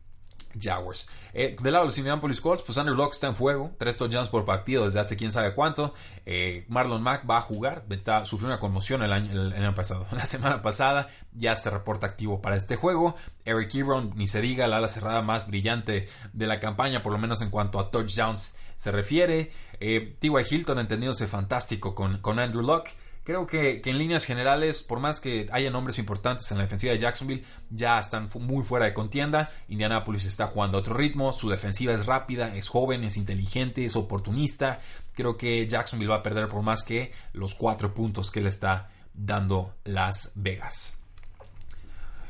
Jaguars. 0.57 1.09
Eh, 1.33 1.57
del 1.61 1.73
lado 1.73 1.83
de 1.83 1.89
los 1.89 1.97
Indianapolis 1.97 2.39
Colts, 2.39 2.63
pues 2.63 2.77
Andrew 2.77 2.95
Locke 2.95 3.13
está 3.13 3.27
en 3.27 3.35
fuego, 3.35 3.71
tres 3.77 3.97
touchdowns 3.97 4.29
por 4.29 4.45
partido 4.45 4.85
desde 4.85 5.01
hace 5.01 5.17
quién 5.17 5.33
sabe 5.33 5.53
cuánto. 5.53 5.93
Eh, 6.25 6.65
Marlon 6.69 7.03
Mack 7.03 7.29
va 7.29 7.37
a 7.37 7.41
jugar, 7.41 7.83
sufrió 8.23 8.47
una 8.47 8.59
conmoción 8.59 9.03
el 9.03 9.11
año, 9.11 9.31
el, 9.33 9.53
año, 9.53 9.75
pasado. 9.75 10.07
La 10.11 10.25
semana 10.25 10.61
pasada 10.61 11.09
ya 11.33 11.53
se 11.57 11.69
reporta 11.69 12.07
activo 12.07 12.41
para 12.41 12.55
este 12.55 12.77
juego. 12.77 13.15
Eric 13.43 13.75
Ebron, 13.75 14.13
ni 14.15 14.27
se 14.27 14.41
diga, 14.41 14.67
la 14.67 14.77
ala 14.77 14.87
cerrada 14.87 15.21
más 15.21 15.47
brillante 15.47 16.07
de 16.31 16.47
la 16.47 16.61
campaña, 16.61 17.03
por 17.03 17.11
lo 17.11 17.19
menos 17.19 17.41
en 17.41 17.49
cuanto 17.49 17.77
a 17.79 17.91
touchdowns 17.91 18.55
se 18.77 18.91
refiere. 18.91 19.51
Eh, 19.79 20.15
T.Y. 20.19 20.31
Hilton 20.49 20.79
entendiéndose 20.79 21.27
fantástico 21.27 21.93
con, 21.93 22.19
con 22.19 22.39
Andrew 22.39 22.63
Locke. 22.63 22.95
Creo 23.27 23.45
que, 23.45 23.81
en 23.83 23.97
líneas 23.97 24.23
generales, 24.23 24.83
por 24.83 25.01
más 25.01 25.19
que 25.19 25.49
haya 25.51 25.69
nombres 25.69 25.99
importantes 25.99 26.49
en 26.49 26.59
la 26.59 26.63
defensiva 26.63 26.93
de 26.93 26.99
Jacksonville, 26.99 27.43
ya 27.69 27.99
están 27.99 28.29
muy 28.35 28.63
fuera 28.63 28.85
de 28.85 28.93
contienda. 28.93 29.51
Indianapolis 29.67 30.23
está 30.23 30.47
jugando 30.47 30.77
a 30.77 30.79
otro 30.79 30.95
ritmo, 30.95 31.33
su 31.33 31.49
defensiva 31.49 31.91
es 31.91 32.05
rápida, 32.05 32.55
es 32.55 32.69
joven, 32.69 33.03
es 33.03 33.17
inteligente, 33.17 33.83
es 33.83 33.97
oportunista. 33.97 34.79
Creo 35.13 35.35
que 35.35 35.67
Jacksonville 35.67 36.09
va 36.09 36.19
a 36.19 36.23
perder 36.23 36.47
por 36.47 36.61
más 36.61 36.83
que 36.83 37.11
los 37.33 37.53
cuatro 37.53 37.93
puntos 37.93 38.31
que 38.31 38.39
le 38.39 38.47
está 38.47 38.91
dando 39.13 39.75
Las 39.83 40.31
Vegas. 40.35 40.97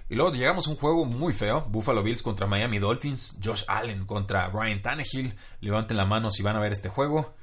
Y 0.10 0.16
luego 0.16 0.32
llegamos 0.32 0.68
a 0.68 0.70
un 0.70 0.78
juego 0.78 1.06
muy 1.06 1.34
feo. 1.34 1.66
Buffalo 1.70 2.02
Bills 2.02 2.22
contra 2.22 2.48
Miami 2.48 2.80
Dolphins. 2.80 3.38
Josh 3.44 3.64
Allen 3.68 4.06
contra 4.06 4.50
Ryan 4.50 4.82
Tannehill. 4.82 5.36
Levanten 5.60 5.98
la 5.98 6.06
mano 6.06 6.32
si 6.32 6.44
van 6.44 6.56
a 6.56 6.60
ver 6.60 6.72
este 6.72 6.90
juego. 6.90 7.34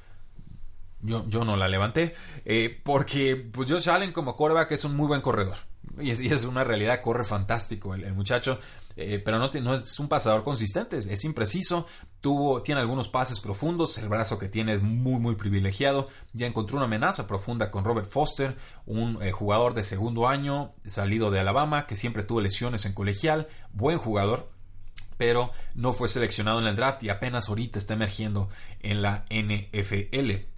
Yo, 1.00 1.29
yo 1.29 1.44
no 1.44 1.57
la 1.57 1.68
levanté. 1.68 2.14
Eh, 2.44 2.81
porque 2.83 3.37
pues 3.37 3.70
Josh 3.70 3.90
Allen 3.90 4.12
como 4.12 4.37
quarterback 4.37 4.72
es 4.72 4.85
un 4.85 4.96
muy 4.96 5.07
buen 5.07 5.20
corredor. 5.20 5.57
Y 6.01 6.11
es, 6.11 6.44
una 6.44 6.64
realidad, 6.64 7.01
corre 7.03 7.25
fantástico 7.25 7.94
el, 7.94 8.12
muchacho. 8.14 8.59
Eh, 8.97 9.20
pero 9.25 9.38
no, 9.38 9.75
es 9.75 9.99
un 9.99 10.09
pasador 10.09 10.44
consistente, 10.44 10.99
es, 10.99 11.25
impreciso. 11.25 11.87
Tuvo, 12.20 12.62
tiene 12.62 12.81
algunos 12.81 13.09
pases 13.09 13.40
profundos. 13.40 13.99
El 13.99 14.09
brazo 14.09 14.38
que 14.38 14.49
tiene 14.49 14.75
es 14.75 14.83
muy, 14.83 15.20
muy 15.20 15.35
privilegiado. 15.37 16.09
Ya 16.33 16.47
encontró 16.47 16.77
una 16.77 16.87
amenaza 16.87 17.27
profunda 17.27 17.70
con 17.70 17.85
Robert 17.85 18.09
Foster, 18.09 18.57
un 18.87 19.23
eh, 19.23 19.33
jugador 19.33 19.75
de 19.75 19.85
segundo 19.85 20.29
año, 20.29 20.75
salido 20.85 21.31
de 21.31 21.40
Alabama, 21.40 21.87
que 21.87 21.97
siempre 21.97 22.25
tuvo 22.25 22.40
lesiones 22.40 22.87
en 22.87 22.94
colegial. 22.94 23.49
Buen 23.73 23.99
jugador, 23.99 24.51
pero 25.16 25.51
no 25.75 25.92
fue 25.92 26.09
seleccionado 26.09 26.61
en 26.61 26.66
el 26.66 26.77
draft 26.77 27.03
y 27.03 27.11
apenas 27.11 27.49
ahorita 27.49 27.79
está 27.79 27.94
emergiendo 27.94 28.49
en 28.81 29.03
la 29.03 29.25
NFL 29.31 30.55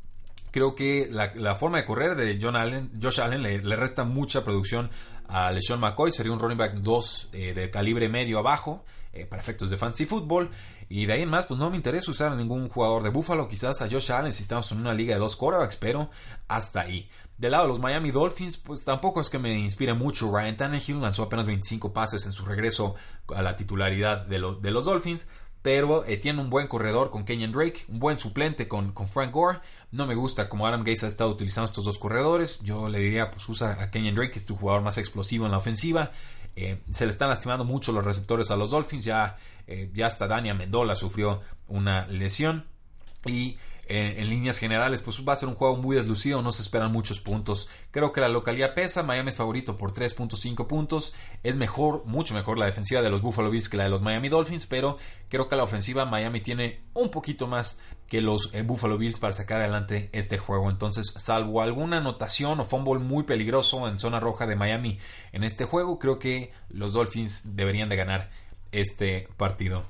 creo 0.57 0.75
que 0.75 1.11
la, 1.11 1.55
forma 1.55 1.77
de 1.77 1.85
correr 1.85 2.15
de 2.15 2.39
John 2.41 2.57
Allen, 2.57 2.91
Josh 3.03 3.21
Allen 3.21 3.43
le, 3.43 3.77
resta 3.77 4.05
mucha 4.05 4.43
producción 4.43 4.89
a 5.29 5.51
LeSean 5.51 5.81
McCoy. 5.81 6.11
Sería 6.11 6.33
un 6.33 6.39
running 6.39 6.59
back 6.59 6.75
2 6.75 7.29
eh, 7.33 7.55
de 7.55 7.71
calibre 7.71 8.09
medio 8.09 8.39
abajo 8.39 8.85
eh, 9.13 9.27
para 9.27 9.41
efectos 9.41 9.71
de 9.71 9.77
fantasy 9.77 10.07
football. 10.07 10.51
Y 10.89 11.07
de 11.07 11.15
ahí 11.15 11.23
en 11.23 11.29
más, 11.29 11.47
pues 11.47 11.59
no 11.59 11.71
me 11.71 11.77
interesa 11.77 12.11
usar 12.11 12.33
a 12.33 12.37
ningún 12.37 12.69
jugador 12.69 13.03
de 13.03 13.11
Buffalo. 13.11 13.49
Quizás 13.49 13.83
a 13.83 13.91
Josh 13.91 14.13
Allen 14.13 14.33
si 14.33 14.43
estamos 14.43 14.71
en 14.73 14.81
una 14.81 14.95
liga 14.95 15.15
de 15.15 15.21
dos 15.21 15.37
quarterbacks, 15.37 15.77
pero 15.77 16.11
hasta 16.49 16.83
ahí. 16.83 17.09
Del 17.39 17.53
lado 17.53 17.65
de 17.65 17.69
los 17.69 17.81
Miami 17.81 18.11
Dolphins, 18.13 18.57
pues 18.57 18.85
tampoco 18.85 19.21
es 19.21 19.29
que 19.29 19.39
me 19.39 19.59
inspire 19.59 19.95
mucho. 19.95 20.31
Ryan 20.31 20.57
Tannehill 20.57 21.01
lanzó 21.01 21.25
apenas 21.25 21.47
25 21.47 21.93
pases 21.93 22.25
en 22.27 22.33
su 22.33 22.45
regreso 22.47 22.95
a 23.35 23.43
la 23.43 23.57
titularidad 23.57 24.27
de, 24.27 24.39
de 24.61 24.71
los 24.71 24.85
Dolphins 24.85 25.27
pero 25.67 26.05
eh, 26.05 26.17
tiene 26.17 26.41
un 26.41 26.49
buen 26.49 26.69
corredor 26.69 27.11
con 27.11 27.25
Kenyon 27.25 27.51
Drake, 27.51 27.87
un 27.89 27.99
buen 27.99 28.21
suplente 28.21 28.69
con, 28.69 28.93
con, 28.93 29.09
Frank 29.09 29.33
Gore. 29.33 29.59
No 29.91 30.07
me 30.07 30.15
gusta 30.15 30.49
como 30.49 30.65
Adam 30.65 30.85
Gates 30.85 31.03
ha 31.03 31.09
estado 31.09 31.29
utilizando 31.29 31.69
estos 31.69 31.85
dos 31.85 31.99
corredores. 31.99 32.61
Yo 32.63 32.89
le 32.89 33.01
diría, 33.01 33.33
pues 33.33 33.49
usa 33.49 33.83
a 33.83 33.91
Kenyon 33.91 34.15
Drake, 34.15 34.31
que 34.31 34.39
es 34.39 34.47
tu 34.47 34.55
jugador 34.55 34.83
más 34.83 34.97
explosivo 34.97 35.45
en 35.45 35.51
la 35.51 35.59
ofensiva. 35.59 36.13
Eh, 36.55 36.79
se 36.93 37.05
le 37.05 37.11
están 37.11 37.31
lastimando 37.31 37.65
mucho 37.65 37.91
los 37.91 38.05
receptores 38.05 38.53
a 38.53 38.57
los 38.57 38.71
Dolphins. 38.71 39.05
Ya, 39.05 39.39
eh, 39.67 39.91
ya 39.93 40.07
hasta 40.07 40.29
Dania 40.29 40.55
Mendola 40.55 40.95
sufrió 40.95 41.41
una 41.67 42.07
lesión. 42.07 42.65
Y 43.25 43.57
en 43.89 44.29
líneas 44.29 44.59
generales, 44.59 45.03
pues 45.03 45.23
va 45.27 45.33
a 45.33 45.37
ser 45.37 45.49
un 45.49 45.55
juego 45.55 45.77
muy 45.77 45.97
deslucido, 45.97 46.43
no 46.43 46.53
se 46.53 46.63
esperan 46.63 46.93
muchos 46.93 47.21
puntos. 47.21 47.69
Creo 47.91 48.13
que 48.13 48.21
la 48.21 48.29
localidad 48.29 48.75
pesa, 48.75 49.03
Miami 49.03 49.31
es 49.31 49.37
favorito 49.37 49.79
por 49.79 49.93
3.5 49.93 50.67
puntos. 50.67 51.15
Es 51.43 51.57
mejor, 51.57 52.05
mucho 52.07 52.35
mejor 52.35 52.59
la 52.59 52.67
defensiva 52.67 53.03
de 53.03 53.11
los 53.11 53.23
Buffalo 53.23 53.51
Bills 53.51 53.69
que 53.69 53.77
la 53.77 53.85
de 53.85 53.91
los 53.91 54.03
Miami 54.03 54.29
Dolphins, 54.29 54.67
pero 54.67 54.99
creo 55.29 55.49
que 55.49 55.57
la 55.57 55.63
ofensiva 55.63 56.05
Miami 56.05 56.41
tiene 56.41 56.81
un 56.95 57.11
poquito 57.11 57.47
más 57.47 57.79
que 58.09 58.21
los 58.21 58.51
eh, 58.53 58.63
Buffalo 58.63 58.99
Bills 58.99 59.19
para 59.19 59.33
sacar 59.33 59.61
adelante 59.61 60.11
este 60.13 60.39
juego. 60.39 60.71
Entonces, 60.71 61.13
salvo 61.17 61.63
alguna 61.63 61.99
anotación 61.99 62.61
o 62.61 62.65
fumble 62.65 63.01
muy 63.01 63.25
peligroso 63.25 63.89
en 63.89 63.99
zona 63.99 64.21
roja 64.21 64.47
de 64.47 64.57
Miami 64.57 64.99
en 65.33 65.45
este 65.45 65.65
juego, 65.65 65.99
creo 65.99 66.19
que 66.19 66.53
los 66.69 66.93
Dolphins 66.93 67.57
deberían 67.57 67.89
de 67.89 67.97
ganar 67.97 68.31
este 68.73 69.29
partido. 69.37 69.85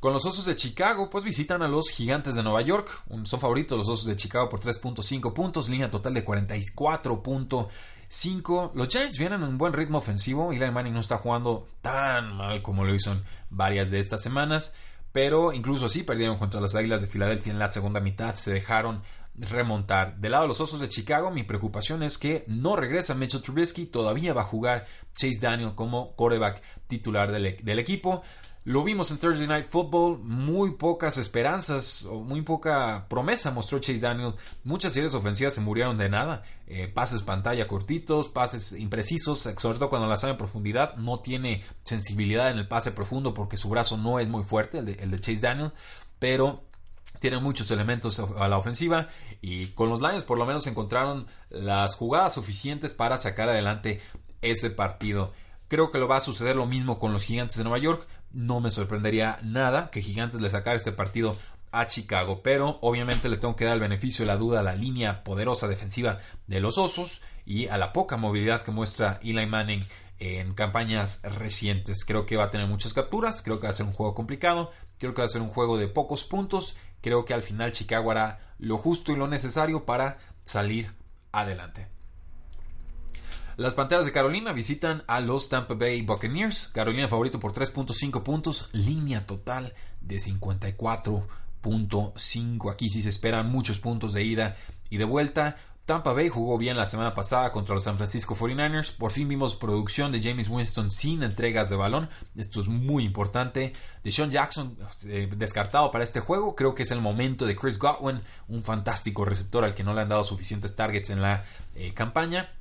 Con 0.00 0.12
los 0.14 0.24
Osos 0.24 0.46
de 0.46 0.56
Chicago, 0.56 1.10
pues 1.10 1.24
visitan 1.24 1.60
a 1.60 1.68
los 1.68 1.90
Gigantes 1.90 2.34
de 2.34 2.42
Nueva 2.42 2.62
York. 2.62 3.02
Son 3.24 3.38
favoritos 3.38 3.76
los 3.76 3.90
Osos 3.90 4.06
de 4.06 4.16
Chicago 4.16 4.48
por 4.48 4.58
3.5 4.58 5.34
puntos, 5.34 5.68
línea 5.68 5.90
total 5.90 6.14
de 6.14 6.24
44.5. 6.24 8.70
Los 8.74 8.88
Giants 8.88 9.18
vienen 9.18 9.42
en 9.42 9.50
un 9.50 9.58
buen 9.58 9.74
ritmo 9.74 9.98
ofensivo. 9.98 10.52
Eli 10.52 10.70
Manning 10.70 10.94
no 10.94 11.00
está 11.00 11.18
jugando 11.18 11.68
tan 11.82 12.34
mal 12.34 12.62
como 12.62 12.86
lo 12.86 12.94
hizo 12.94 13.12
en 13.12 13.20
varias 13.50 13.90
de 13.90 14.00
estas 14.00 14.22
semanas. 14.22 14.74
Pero 15.12 15.52
incluso 15.52 15.84
así 15.84 16.02
perdieron 16.02 16.38
contra 16.38 16.62
las 16.62 16.74
Águilas 16.74 17.02
de 17.02 17.06
Filadelfia 17.06 17.52
en 17.52 17.58
la 17.58 17.68
segunda 17.68 18.00
mitad. 18.00 18.36
Se 18.36 18.52
dejaron 18.52 19.02
remontar. 19.34 20.16
Del 20.16 20.32
lado 20.32 20.44
de 20.44 20.48
los 20.48 20.62
Osos 20.62 20.80
de 20.80 20.88
Chicago, 20.88 21.30
mi 21.30 21.42
preocupación 21.42 22.02
es 22.02 22.16
que 22.16 22.44
no 22.46 22.74
regresa 22.74 23.14
Mitchell 23.14 23.42
Trubisky. 23.42 23.84
Todavía 23.84 24.32
va 24.32 24.40
a 24.42 24.46
jugar 24.46 24.86
Chase 25.14 25.40
Daniel 25.42 25.74
como 25.74 26.16
quarterback 26.16 26.62
titular 26.86 27.30
del 27.30 27.78
equipo. 27.78 28.22
Lo 28.64 28.84
vimos 28.84 29.10
en 29.10 29.16
Thursday 29.16 29.46
Night 29.46 29.66
Football, 29.66 30.18
muy 30.18 30.72
pocas 30.72 31.16
esperanzas 31.16 32.04
o 32.04 32.20
muy 32.20 32.42
poca 32.42 33.06
promesa 33.08 33.50
mostró 33.50 33.78
Chase 33.78 34.00
Daniel. 34.00 34.34
Muchas 34.64 34.92
series 34.92 35.14
ofensivas 35.14 35.54
se 35.54 35.62
murieron 35.62 35.96
de 35.96 36.10
nada. 36.10 36.42
Eh, 36.66 36.86
pases 36.86 37.22
pantalla 37.22 37.66
cortitos, 37.66 38.28
pases 38.28 38.72
imprecisos, 38.72 39.48
sobre 39.56 39.78
todo 39.78 39.88
cuando 39.88 40.08
la 40.08 40.18
sabe 40.18 40.32
en 40.32 40.36
profundidad. 40.38 40.94
No 40.96 41.20
tiene 41.20 41.64
sensibilidad 41.84 42.50
en 42.50 42.58
el 42.58 42.68
pase 42.68 42.92
profundo 42.92 43.32
porque 43.32 43.56
su 43.56 43.70
brazo 43.70 43.96
no 43.96 44.20
es 44.20 44.28
muy 44.28 44.44
fuerte, 44.44 44.78
el 44.78 45.10
de, 45.10 45.18
Chase 45.18 45.40
Daniel. 45.40 45.72
Pero 46.18 46.62
tiene 47.18 47.38
muchos 47.38 47.70
elementos 47.70 48.20
a 48.20 48.46
la 48.46 48.58
ofensiva 48.58 49.08
y 49.40 49.68
con 49.68 49.88
los 49.88 50.00
Lions 50.00 50.24
por 50.24 50.38
lo 50.38 50.44
menos 50.44 50.66
encontraron 50.66 51.26
las 51.48 51.94
jugadas 51.94 52.34
suficientes 52.34 52.92
para 52.92 53.16
sacar 53.16 53.48
adelante 53.48 54.02
ese 54.42 54.68
partido. 54.68 55.32
Creo 55.70 55.92
que 55.92 55.98
lo 55.98 56.08
va 56.08 56.16
a 56.16 56.20
suceder 56.20 56.56
lo 56.56 56.66
mismo 56.66 56.98
con 56.98 57.12
los 57.12 57.22
Gigantes 57.22 57.56
de 57.56 57.62
Nueva 57.62 57.78
York. 57.78 58.04
No 58.32 58.58
me 58.58 58.72
sorprendería 58.72 59.38
nada 59.44 59.88
que 59.92 60.02
Gigantes 60.02 60.40
le 60.40 60.50
sacara 60.50 60.76
este 60.76 60.90
partido 60.90 61.36
a 61.70 61.86
Chicago, 61.86 62.42
pero 62.42 62.80
obviamente 62.82 63.28
le 63.28 63.36
tengo 63.36 63.54
que 63.54 63.66
dar 63.66 63.74
el 63.74 63.80
beneficio 63.80 64.24
de 64.24 64.26
la 64.26 64.36
duda 64.36 64.58
a 64.58 64.62
la 64.64 64.74
línea 64.74 65.22
poderosa 65.22 65.68
defensiva 65.68 66.18
de 66.48 66.58
los 66.58 66.76
Osos 66.76 67.22
y 67.46 67.68
a 67.68 67.78
la 67.78 67.92
poca 67.92 68.16
movilidad 68.16 68.62
que 68.62 68.72
muestra 68.72 69.20
Eli 69.22 69.46
Manning 69.46 69.84
en 70.18 70.54
campañas 70.54 71.22
recientes. 71.22 72.04
Creo 72.04 72.26
que 72.26 72.36
va 72.36 72.46
a 72.46 72.50
tener 72.50 72.66
muchas 72.66 72.92
capturas, 72.92 73.40
creo 73.40 73.60
que 73.60 73.68
va 73.68 73.70
a 73.70 73.74
ser 73.74 73.86
un 73.86 73.92
juego 73.92 74.12
complicado, 74.12 74.72
creo 74.98 75.14
que 75.14 75.22
va 75.22 75.26
a 75.26 75.28
ser 75.28 75.40
un 75.40 75.50
juego 75.50 75.78
de 75.78 75.86
pocos 75.86 76.24
puntos, 76.24 76.74
creo 77.00 77.24
que 77.24 77.32
al 77.32 77.44
final 77.44 77.70
Chicago 77.70 78.10
hará 78.10 78.40
lo 78.58 78.76
justo 78.76 79.12
y 79.12 79.16
lo 79.16 79.28
necesario 79.28 79.86
para 79.86 80.18
salir 80.42 80.92
adelante. 81.30 81.99
Las 83.60 83.74
Panteras 83.74 84.06
de 84.06 84.12
Carolina 84.12 84.54
visitan 84.54 85.04
a 85.06 85.20
los 85.20 85.50
Tampa 85.50 85.74
Bay 85.74 86.00
Buccaneers. 86.00 86.68
Carolina 86.68 87.08
favorito 87.08 87.38
por 87.38 87.52
3.5 87.52 88.22
puntos. 88.22 88.70
Línea 88.72 89.26
total 89.26 89.74
de 90.00 90.16
54.5. 90.16 92.72
Aquí 92.72 92.88
sí 92.88 93.02
se 93.02 93.10
esperan 93.10 93.52
muchos 93.52 93.78
puntos 93.78 94.14
de 94.14 94.24
ida 94.24 94.56
y 94.88 94.96
de 94.96 95.04
vuelta. 95.04 95.58
Tampa 95.84 96.14
Bay 96.14 96.30
jugó 96.30 96.56
bien 96.56 96.78
la 96.78 96.86
semana 96.86 97.14
pasada 97.14 97.52
contra 97.52 97.74
los 97.74 97.84
San 97.84 97.98
Francisco 97.98 98.34
49ers. 98.34 98.96
Por 98.96 99.12
fin 99.12 99.28
vimos 99.28 99.56
producción 99.56 100.10
de 100.10 100.22
James 100.22 100.48
Winston 100.48 100.90
sin 100.90 101.22
entregas 101.22 101.68
de 101.68 101.76
balón. 101.76 102.08
Esto 102.36 102.60
es 102.60 102.68
muy 102.68 103.04
importante. 103.04 103.74
De 104.02 104.10
Sean 104.10 104.30
Jackson 104.30 104.78
eh, 105.04 105.28
descartado 105.36 105.90
para 105.90 106.04
este 106.04 106.20
juego. 106.20 106.56
Creo 106.56 106.74
que 106.74 106.84
es 106.84 106.92
el 106.92 107.02
momento 107.02 107.44
de 107.44 107.56
Chris 107.56 107.78
Godwin, 107.78 108.22
un 108.48 108.64
fantástico 108.64 109.26
receptor 109.26 109.64
al 109.64 109.74
que 109.74 109.84
no 109.84 109.92
le 109.92 110.00
han 110.00 110.08
dado 110.08 110.24
suficientes 110.24 110.74
targets 110.74 111.10
en 111.10 111.20
la 111.20 111.44
eh, 111.74 111.92
campaña. 111.92 112.54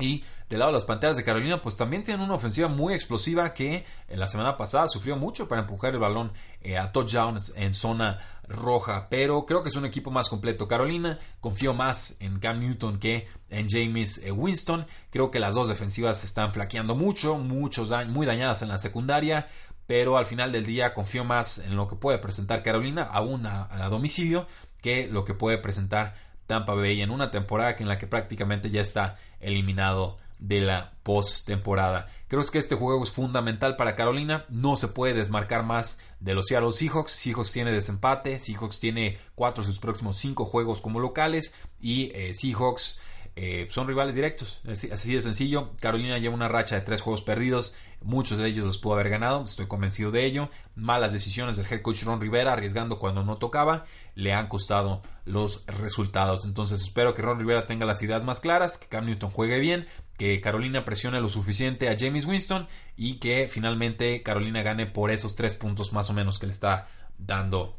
Y 0.00 0.24
del 0.48 0.58
lado 0.58 0.72
de 0.72 0.74
las 0.74 0.84
Panteras 0.84 1.16
de 1.16 1.24
Carolina, 1.24 1.62
pues 1.62 1.76
también 1.76 2.02
tienen 2.02 2.24
una 2.24 2.34
ofensiva 2.34 2.68
muy 2.68 2.94
explosiva 2.94 3.54
que 3.54 3.84
en 4.08 4.20
la 4.20 4.28
semana 4.28 4.56
pasada 4.56 4.88
sufrió 4.88 5.16
mucho 5.16 5.48
para 5.48 5.62
empujar 5.62 5.94
el 5.94 6.00
balón 6.00 6.32
eh, 6.60 6.76
a 6.76 6.92
touchdowns 6.92 7.52
en 7.56 7.74
zona 7.74 8.18
roja. 8.48 9.08
Pero 9.08 9.46
creo 9.46 9.62
que 9.62 9.68
es 9.68 9.76
un 9.76 9.84
equipo 9.84 10.10
más 10.10 10.28
completo. 10.28 10.66
Carolina 10.66 11.18
confío 11.40 11.74
más 11.74 12.16
en 12.20 12.40
Cam 12.40 12.60
Newton 12.60 12.98
que 12.98 13.28
en 13.50 13.68
James 13.68 14.18
eh, 14.18 14.32
Winston. 14.32 14.86
Creo 15.10 15.30
que 15.30 15.38
las 15.38 15.54
dos 15.54 15.68
defensivas 15.68 16.24
están 16.24 16.52
flaqueando 16.52 16.94
mucho, 16.94 17.36
muchos 17.36 17.90
muy 18.08 18.26
dañadas 18.26 18.62
en 18.62 18.68
la 18.68 18.78
secundaria. 18.78 19.48
Pero 19.86 20.16
al 20.16 20.26
final 20.26 20.50
del 20.50 20.64
día 20.66 20.94
confío 20.94 21.24
más 21.24 21.58
en 21.58 21.76
lo 21.76 21.86
que 21.88 21.96
puede 21.96 22.18
presentar 22.18 22.62
Carolina, 22.62 23.02
aún 23.02 23.44
a, 23.46 23.68
a 23.70 23.88
domicilio, 23.90 24.46
que 24.80 25.06
lo 25.06 25.24
que 25.24 25.34
puede 25.34 25.58
presentar 25.58 26.14
Tampa 26.46 26.74
Bay 26.74 27.00
en 27.02 27.10
una 27.10 27.30
temporada 27.30 27.76
en 27.78 27.88
la 27.88 27.98
que 27.98 28.06
prácticamente 28.06 28.70
ya 28.70 28.80
está 28.80 29.18
eliminado 29.40 30.18
de 30.38 30.60
la 30.60 30.92
postemporada. 31.02 32.06
Creo 32.28 32.44
que 32.46 32.58
este 32.58 32.74
juego 32.74 33.02
es 33.04 33.10
fundamental 33.10 33.76
para 33.76 33.96
Carolina. 33.96 34.44
No 34.48 34.76
se 34.76 34.88
puede 34.88 35.14
desmarcar 35.14 35.64
más 35.64 35.98
de 36.20 36.34
los 36.34 36.46
Seattle 36.46 36.72
Seahawks. 36.72 37.12
Seahawks 37.12 37.52
tiene 37.52 37.72
desempate. 37.72 38.38
Seahawks 38.38 38.80
tiene 38.80 39.18
cuatro 39.34 39.62
de 39.62 39.68
sus 39.68 39.78
próximos 39.78 40.16
cinco 40.16 40.44
juegos 40.44 40.80
como 40.80 41.00
locales. 41.00 41.54
Y 41.80 42.10
eh, 42.14 42.34
Seahawks 42.34 42.98
eh, 43.36 43.66
son 43.70 43.88
rivales 43.88 44.14
directos. 44.14 44.60
Así 44.66 45.14
de 45.14 45.22
sencillo. 45.22 45.72
Carolina 45.80 46.18
lleva 46.18 46.34
una 46.34 46.48
racha 46.48 46.76
de 46.76 46.82
tres 46.82 47.00
juegos 47.00 47.22
perdidos. 47.22 47.74
Muchos 48.00 48.38
de 48.38 48.46
ellos 48.46 48.66
los 48.66 48.78
pudo 48.78 48.94
haber 48.94 49.08
ganado, 49.08 49.42
estoy 49.44 49.66
convencido 49.66 50.10
de 50.10 50.26
ello. 50.26 50.50
Malas 50.74 51.12
decisiones 51.12 51.56
del 51.56 51.66
head 51.66 51.80
coach 51.80 52.02
Ron 52.02 52.20
Rivera, 52.20 52.52
arriesgando 52.52 52.98
cuando 52.98 53.24
no 53.24 53.36
tocaba, 53.36 53.86
le 54.14 54.34
han 54.34 54.48
costado 54.48 55.02
los 55.24 55.64
resultados. 55.66 56.44
Entonces 56.44 56.82
espero 56.82 57.14
que 57.14 57.22
Ron 57.22 57.38
Rivera 57.38 57.66
tenga 57.66 57.86
las 57.86 58.02
ideas 58.02 58.24
más 58.24 58.40
claras, 58.40 58.76
que 58.76 58.88
Cam 58.88 59.06
Newton 59.06 59.30
juegue 59.30 59.58
bien, 59.58 59.86
que 60.18 60.40
Carolina 60.42 60.84
presione 60.84 61.20
lo 61.20 61.30
suficiente 61.30 61.88
a 61.88 61.96
James 61.98 62.26
Winston 62.26 62.68
y 62.94 63.20
que 63.20 63.48
finalmente 63.48 64.22
Carolina 64.22 64.62
gane 64.62 64.86
por 64.86 65.10
esos 65.10 65.34
tres 65.34 65.56
puntos 65.56 65.94
más 65.94 66.10
o 66.10 66.12
menos 66.12 66.38
que 66.38 66.46
le 66.46 66.52
está 66.52 66.88
dando 67.16 67.78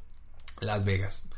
Las 0.60 0.86
Vegas. 0.86 1.30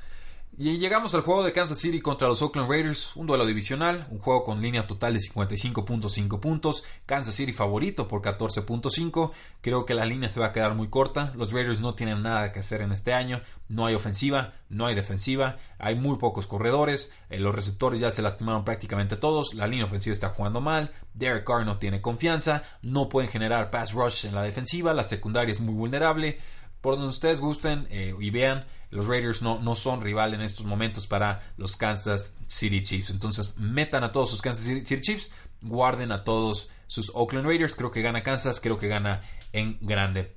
Y 0.59 0.79
llegamos 0.79 1.13
al 1.13 1.21
juego 1.21 1.43
de 1.43 1.53
Kansas 1.53 1.77
City 1.77 2.01
contra 2.01 2.27
los 2.27 2.41
Oakland 2.41 2.67
Raiders, 2.67 3.15
un 3.15 3.27
duelo 3.27 3.45
divisional, 3.45 4.07
un 4.09 4.17
juego 4.17 4.43
con 4.43 4.59
línea 4.59 4.87
total 4.87 5.13
de 5.13 5.19
55.5 5.19 6.39
puntos, 6.39 6.83
Kansas 7.05 7.35
City 7.35 7.53
favorito 7.53 8.07
por 8.07 8.23
14.5, 8.23 9.33
creo 9.61 9.85
que 9.85 9.93
la 9.93 10.03
línea 10.03 10.29
se 10.29 10.39
va 10.39 10.47
a 10.47 10.53
quedar 10.53 10.73
muy 10.73 10.87
corta, 10.87 11.31
los 11.35 11.51
Raiders 11.51 11.79
no 11.79 11.93
tienen 11.93 12.23
nada 12.23 12.51
que 12.53 12.61
hacer 12.61 12.81
en 12.81 12.91
este 12.91 13.13
año, 13.13 13.43
no 13.69 13.85
hay 13.85 13.93
ofensiva, 13.93 14.55
no 14.67 14.87
hay 14.87 14.95
defensiva, 14.95 15.57
hay 15.77 15.93
muy 15.93 16.17
pocos 16.17 16.47
corredores, 16.47 17.13
eh, 17.29 17.37
los 17.37 17.53
receptores 17.53 17.99
ya 17.99 18.09
se 18.09 18.23
lastimaron 18.23 18.65
prácticamente 18.65 19.15
todos, 19.15 19.53
la 19.53 19.67
línea 19.67 19.85
ofensiva 19.85 20.13
está 20.13 20.29
jugando 20.29 20.59
mal, 20.59 20.91
Derek 21.13 21.45
Carr 21.45 21.67
no 21.67 21.77
tiene 21.77 22.01
confianza, 22.01 22.63
no 22.81 23.09
pueden 23.09 23.29
generar 23.29 23.69
pass 23.69 23.93
rush 23.93 24.25
en 24.25 24.33
la 24.33 24.41
defensiva, 24.41 24.95
la 24.95 25.03
secundaria 25.03 25.51
es 25.51 25.59
muy 25.59 25.75
vulnerable, 25.75 26.39
por 26.81 26.95
donde 26.95 27.09
ustedes 27.09 27.39
gusten 27.39 27.87
eh, 27.89 28.15
y 28.19 28.29
vean, 28.29 28.65
los 28.89 29.07
Raiders 29.07 29.41
no, 29.41 29.59
no 29.59 29.75
son 29.75 30.01
rival 30.01 30.33
en 30.33 30.41
estos 30.41 30.65
momentos 30.65 31.07
para 31.07 31.51
los 31.57 31.75
Kansas 31.75 32.37
City 32.47 32.81
Chiefs. 32.81 33.09
Entonces 33.09 33.57
metan 33.57 34.03
a 34.03 34.11
todos 34.11 34.29
sus 34.29 34.41
Kansas 34.41 34.65
City 34.65 35.01
Chiefs, 35.01 35.31
guarden 35.61 36.11
a 36.11 36.23
todos 36.23 36.69
sus 36.87 37.11
Oakland 37.13 37.47
Raiders. 37.47 37.75
Creo 37.75 37.91
que 37.91 38.01
gana 38.01 38.23
Kansas, 38.23 38.59
creo 38.59 38.77
que 38.77 38.87
gana 38.87 39.23
en 39.53 39.77
grande. 39.81 40.35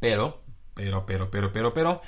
Pero, 0.00 0.42
pero, 0.74 1.06
pero, 1.06 1.30
pero, 1.30 1.52
pero, 1.52 1.72
pero, 1.74 2.02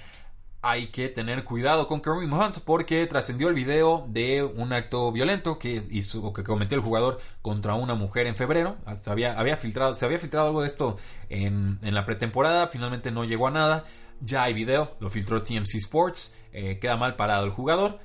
hay 0.61 0.89
que 0.89 1.09
tener 1.09 1.45
cuidado 1.45 1.87
con 1.87 2.01
Kareem 2.01 2.33
Hunt 2.33 2.59
porque 2.65 3.07
trascendió 3.07 3.49
el 3.49 3.55
video 3.55 4.05
de 4.09 4.43
un 4.43 4.73
acto 4.73 5.13
violento 5.13 5.59
que 5.59 5.87
hizo 5.91 6.33
que 6.33 6.43
cometió 6.43 6.77
el 6.77 6.83
jugador 6.83 7.21
contra 7.43 7.75
una 7.75 7.95
mujer 7.95 8.27
en 8.27 8.35
febrero. 8.35 8.77
Se 8.95 9.11
había, 9.11 9.57
filtrado, 9.57 9.95
se 9.95 10.05
había 10.05 10.19
filtrado 10.19 10.49
algo 10.49 10.63
de 10.63 10.69
esto 10.69 10.97
en, 11.29 11.79
en 11.83 11.95
la 11.95 12.05
pretemporada, 12.05 12.69
finalmente 12.69 13.11
no 13.13 13.25
llegó 13.25 13.47
a 13.47 13.53
nada. 13.53 13.85
Ya 14.21 14.43
hay 14.43 14.53
video, 14.53 14.97
lo 14.99 15.11
filtró 15.11 15.43
TMC 15.43 15.77
Sports, 15.77 16.35
eh, 16.53 16.81
queda 16.81 16.97
mal 16.97 17.15
parado 17.15 17.45
el 17.45 17.53
jugador. 17.53 18.01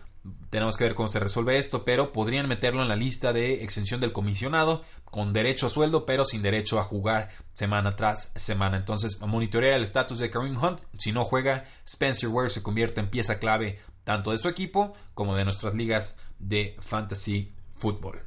Tenemos 0.49 0.77
que 0.77 0.85
ver 0.85 0.95
cómo 0.95 1.09
se 1.09 1.19
resuelve 1.19 1.57
esto, 1.57 1.83
pero 1.83 2.13
podrían 2.13 2.47
meterlo 2.47 2.81
en 2.81 2.87
la 2.87 2.95
lista 2.95 3.33
de 3.33 3.63
exención 3.63 3.99
del 3.99 4.13
comisionado 4.13 4.83
con 5.03 5.33
derecho 5.33 5.67
a 5.67 5.69
sueldo, 5.69 6.05
pero 6.05 6.23
sin 6.23 6.41
derecho 6.41 6.79
a 6.79 6.83
jugar 6.83 7.29
semana 7.53 7.91
tras 7.91 8.31
semana. 8.35 8.77
Entonces, 8.77 9.19
monitorea 9.19 9.75
el 9.75 9.83
estatus 9.83 10.19
de 10.19 10.29
Kareem 10.29 10.55
Hunt. 10.55 10.81
Si 10.97 11.11
no 11.11 11.25
juega, 11.25 11.65
Spencer 11.85 12.29
Ware 12.29 12.49
se 12.49 12.63
convierte 12.63 13.01
en 13.01 13.09
pieza 13.09 13.37
clave 13.37 13.79
tanto 14.05 14.31
de 14.31 14.37
su 14.37 14.47
equipo 14.47 14.93
como 15.13 15.35
de 15.35 15.45
nuestras 15.45 15.73
ligas 15.75 16.17
de 16.39 16.77
fantasy 16.79 17.53
football. 17.75 18.21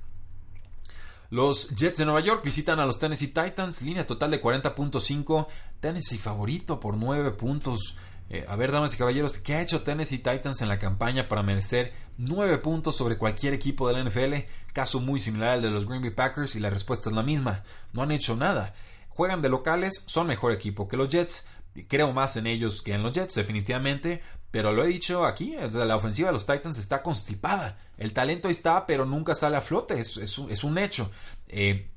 Los 1.31 1.71
Jets 1.75 1.99
de 1.99 2.05
Nueva 2.05 2.21
York 2.21 2.45
visitan 2.45 2.79
a 2.79 2.87
los 2.87 2.99
Tennessee 2.99 3.29
Titans, 3.29 3.83
línea 3.83 4.07
total 4.07 4.31
de 4.31 4.41
40.5. 4.41 5.47
Tennessee 5.81 6.19
favorito 6.19 6.79
por 6.79 6.97
9 6.97 7.33
puntos. 7.33 7.97
Eh, 8.29 8.45
a 8.49 8.57
ver, 8.57 8.73
damas 8.73 8.95
y 8.95 8.97
caballeros, 8.97 9.39
¿qué 9.39 9.55
ha 9.55 9.63
hecho 9.63 9.83
Tennessee 9.83 10.19
Titans 10.19 10.61
en 10.61 10.69
la 10.69 10.79
campaña 10.79 11.29
para 11.29 11.43
merecer 11.43 11.93
9 12.19 12.59
puntos 12.59 12.97
sobre 12.97 13.19
cualquier 13.19 13.55
equipo 13.55 13.87
de 13.87 13.95
la 13.95 14.09
NFL? 14.09 14.47
Caso 14.73 15.01
muy 15.01 15.21
similar 15.21 15.51
al 15.51 15.63
de 15.63 15.71
los 15.71 15.87
Green 15.87 16.03
Bay 16.03 16.11
Packers 16.11 16.57
y 16.57 16.61
la 16.61 16.71
respuesta 16.71 17.09
es 17.09 17.15
la 17.17 17.23
misma. 17.23 17.63
No 17.93 18.03
han 18.03 18.11
hecho 18.11 18.35
nada. 18.35 18.75
Juegan 19.09 19.43
de 19.43 19.49
locales, 19.49 20.05
son 20.07 20.27
mejor 20.27 20.53
equipo 20.53 20.89
que 20.89 20.97
los 20.97 21.09
Jets. 21.09 21.49
Creo 21.89 22.13
más 22.13 22.37
en 22.37 22.47
ellos 22.47 22.83
que 22.83 22.95
en 22.95 23.03
los 23.03 23.13
Jets, 23.13 23.35
definitivamente. 23.35 24.23
Pero 24.51 24.73
lo 24.73 24.85
he 24.85 24.89
dicho 24.89 25.25
aquí, 25.25 25.55
la 25.73 25.97
ofensiva 25.97 26.29
de 26.29 26.33
los 26.33 26.47
Titans 26.47 26.79
está 26.79 27.03
constipada. 27.03 27.79
El 27.99 28.13
talento 28.13 28.49
está, 28.49 28.87
pero 28.87 29.05
nunca 29.05 29.35
sale 29.35 29.57
a 29.57 29.61
flote. 29.61 30.01
Es, 30.01 30.39
un 30.39 30.79
hecho. 30.79 31.11
Eh, 31.49 31.91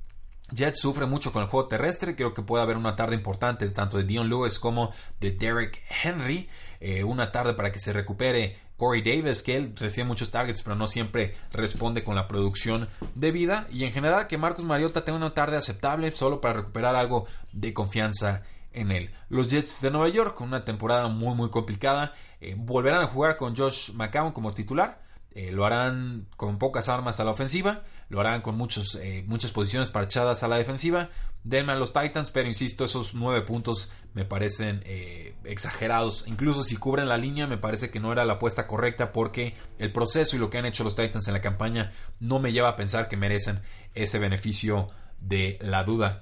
Jets 0.51 0.79
sufre 0.79 1.05
mucho 1.05 1.31
con 1.31 1.43
el 1.43 1.49
juego 1.49 1.67
terrestre. 1.67 2.15
Creo 2.15 2.33
que 2.33 2.41
puede 2.41 2.63
haber 2.63 2.77
una 2.77 2.95
tarde 2.95 3.15
importante 3.15 3.67
tanto 3.69 3.97
de 3.97 4.03
Dion 4.03 4.29
Lewis 4.29 4.59
como 4.59 4.91
de 5.19 5.31
Derek 5.31 5.83
Henry. 6.03 6.49
Eh, 6.79 7.03
una 7.03 7.31
tarde 7.31 7.53
para 7.53 7.71
que 7.71 7.79
se 7.79 7.93
recupere 7.93 8.57
Corey 8.77 9.01
Davis, 9.01 9.43
que 9.43 9.57
él 9.57 9.73
recibe 9.75 10.07
muchos 10.07 10.31
targets, 10.31 10.61
pero 10.61 10.75
no 10.75 10.87
siempre 10.87 11.35
responde 11.51 12.03
con 12.03 12.15
la 12.15 12.27
producción 12.27 12.87
de 13.13 13.31
vida. 13.31 13.67
Y 13.69 13.83
en 13.83 13.91
general 13.91 14.27
que 14.27 14.37
Marcus 14.37 14.63
Mariota 14.63 15.03
tenga 15.03 15.17
una 15.17 15.31
tarde 15.31 15.57
aceptable 15.57 16.11
solo 16.13 16.39
para 16.39 16.55
recuperar 16.55 16.95
algo 16.95 17.27
de 17.51 17.73
confianza 17.73 18.43
en 18.71 18.91
él. 18.91 19.11
Los 19.27 19.47
Jets 19.47 19.81
de 19.81 19.91
Nueva 19.91 20.09
York, 20.09 20.35
con 20.35 20.47
una 20.47 20.63
temporada 20.63 21.07
muy 21.09 21.35
muy 21.35 21.49
complicada, 21.49 22.13
eh, 22.39 22.55
volverán 22.57 23.01
a 23.01 23.07
jugar 23.07 23.35
con 23.35 23.55
Josh 23.55 23.91
McCown 23.93 24.31
como 24.31 24.53
titular. 24.53 25.01
Eh, 25.31 25.51
lo 25.51 25.65
harán 25.65 26.27
con 26.37 26.57
pocas 26.57 26.89
armas 26.89 27.19
a 27.19 27.23
la 27.23 27.31
ofensiva, 27.31 27.83
lo 28.09 28.19
harán 28.19 28.41
con 28.41 28.57
muchos, 28.57 28.95
eh, 28.95 29.23
muchas 29.27 29.51
posiciones 29.51 29.91
parchadas 29.91 30.41
a 30.41 30.47
la 30.47 30.57
defensiva. 30.57 31.09
Denme 31.43 31.73
a 31.73 31.75
los 31.75 31.93
Titans, 31.93 32.31
pero 32.31 32.47
insisto, 32.47 32.85
esos 32.85 33.13
nueve 33.13 33.43
puntos 33.43 33.91
me 34.13 34.25
parecen 34.25 34.81
eh, 34.85 35.35
exagerados. 35.43 36.25
Incluso 36.27 36.63
si 36.63 36.75
cubren 36.77 37.07
la 37.07 37.17
línea, 37.17 37.45
me 37.45 37.57
parece 37.57 37.91
que 37.91 37.99
no 37.99 38.11
era 38.11 38.25
la 38.25 38.33
apuesta 38.33 38.65
correcta 38.65 39.11
porque 39.11 39.55
el 39.77 39.91
proceso 39.91 40.35
y 40.35 40.39
lo 40.39 40.49
que 40.49 40.57
han 40.57 40.65
hecho 40.65 40.83
los 40.83 40.95
Titans 40.95 41.27
en 41.27 41.35
la 41.35 41.41
campaña 41.41 41.91
no 42.19 42.39
me 42.39 42.51
lleva 42.51 42.69
a 42.69 42.75
pensar 42.75 43.07
que 43.07 43.17
merecen 43.17 43.61
ese 43.93 44.17
beneficio 44.17 44.87
de 45.21 45.59
la 45.61 45.83
duda. 45.83 46.21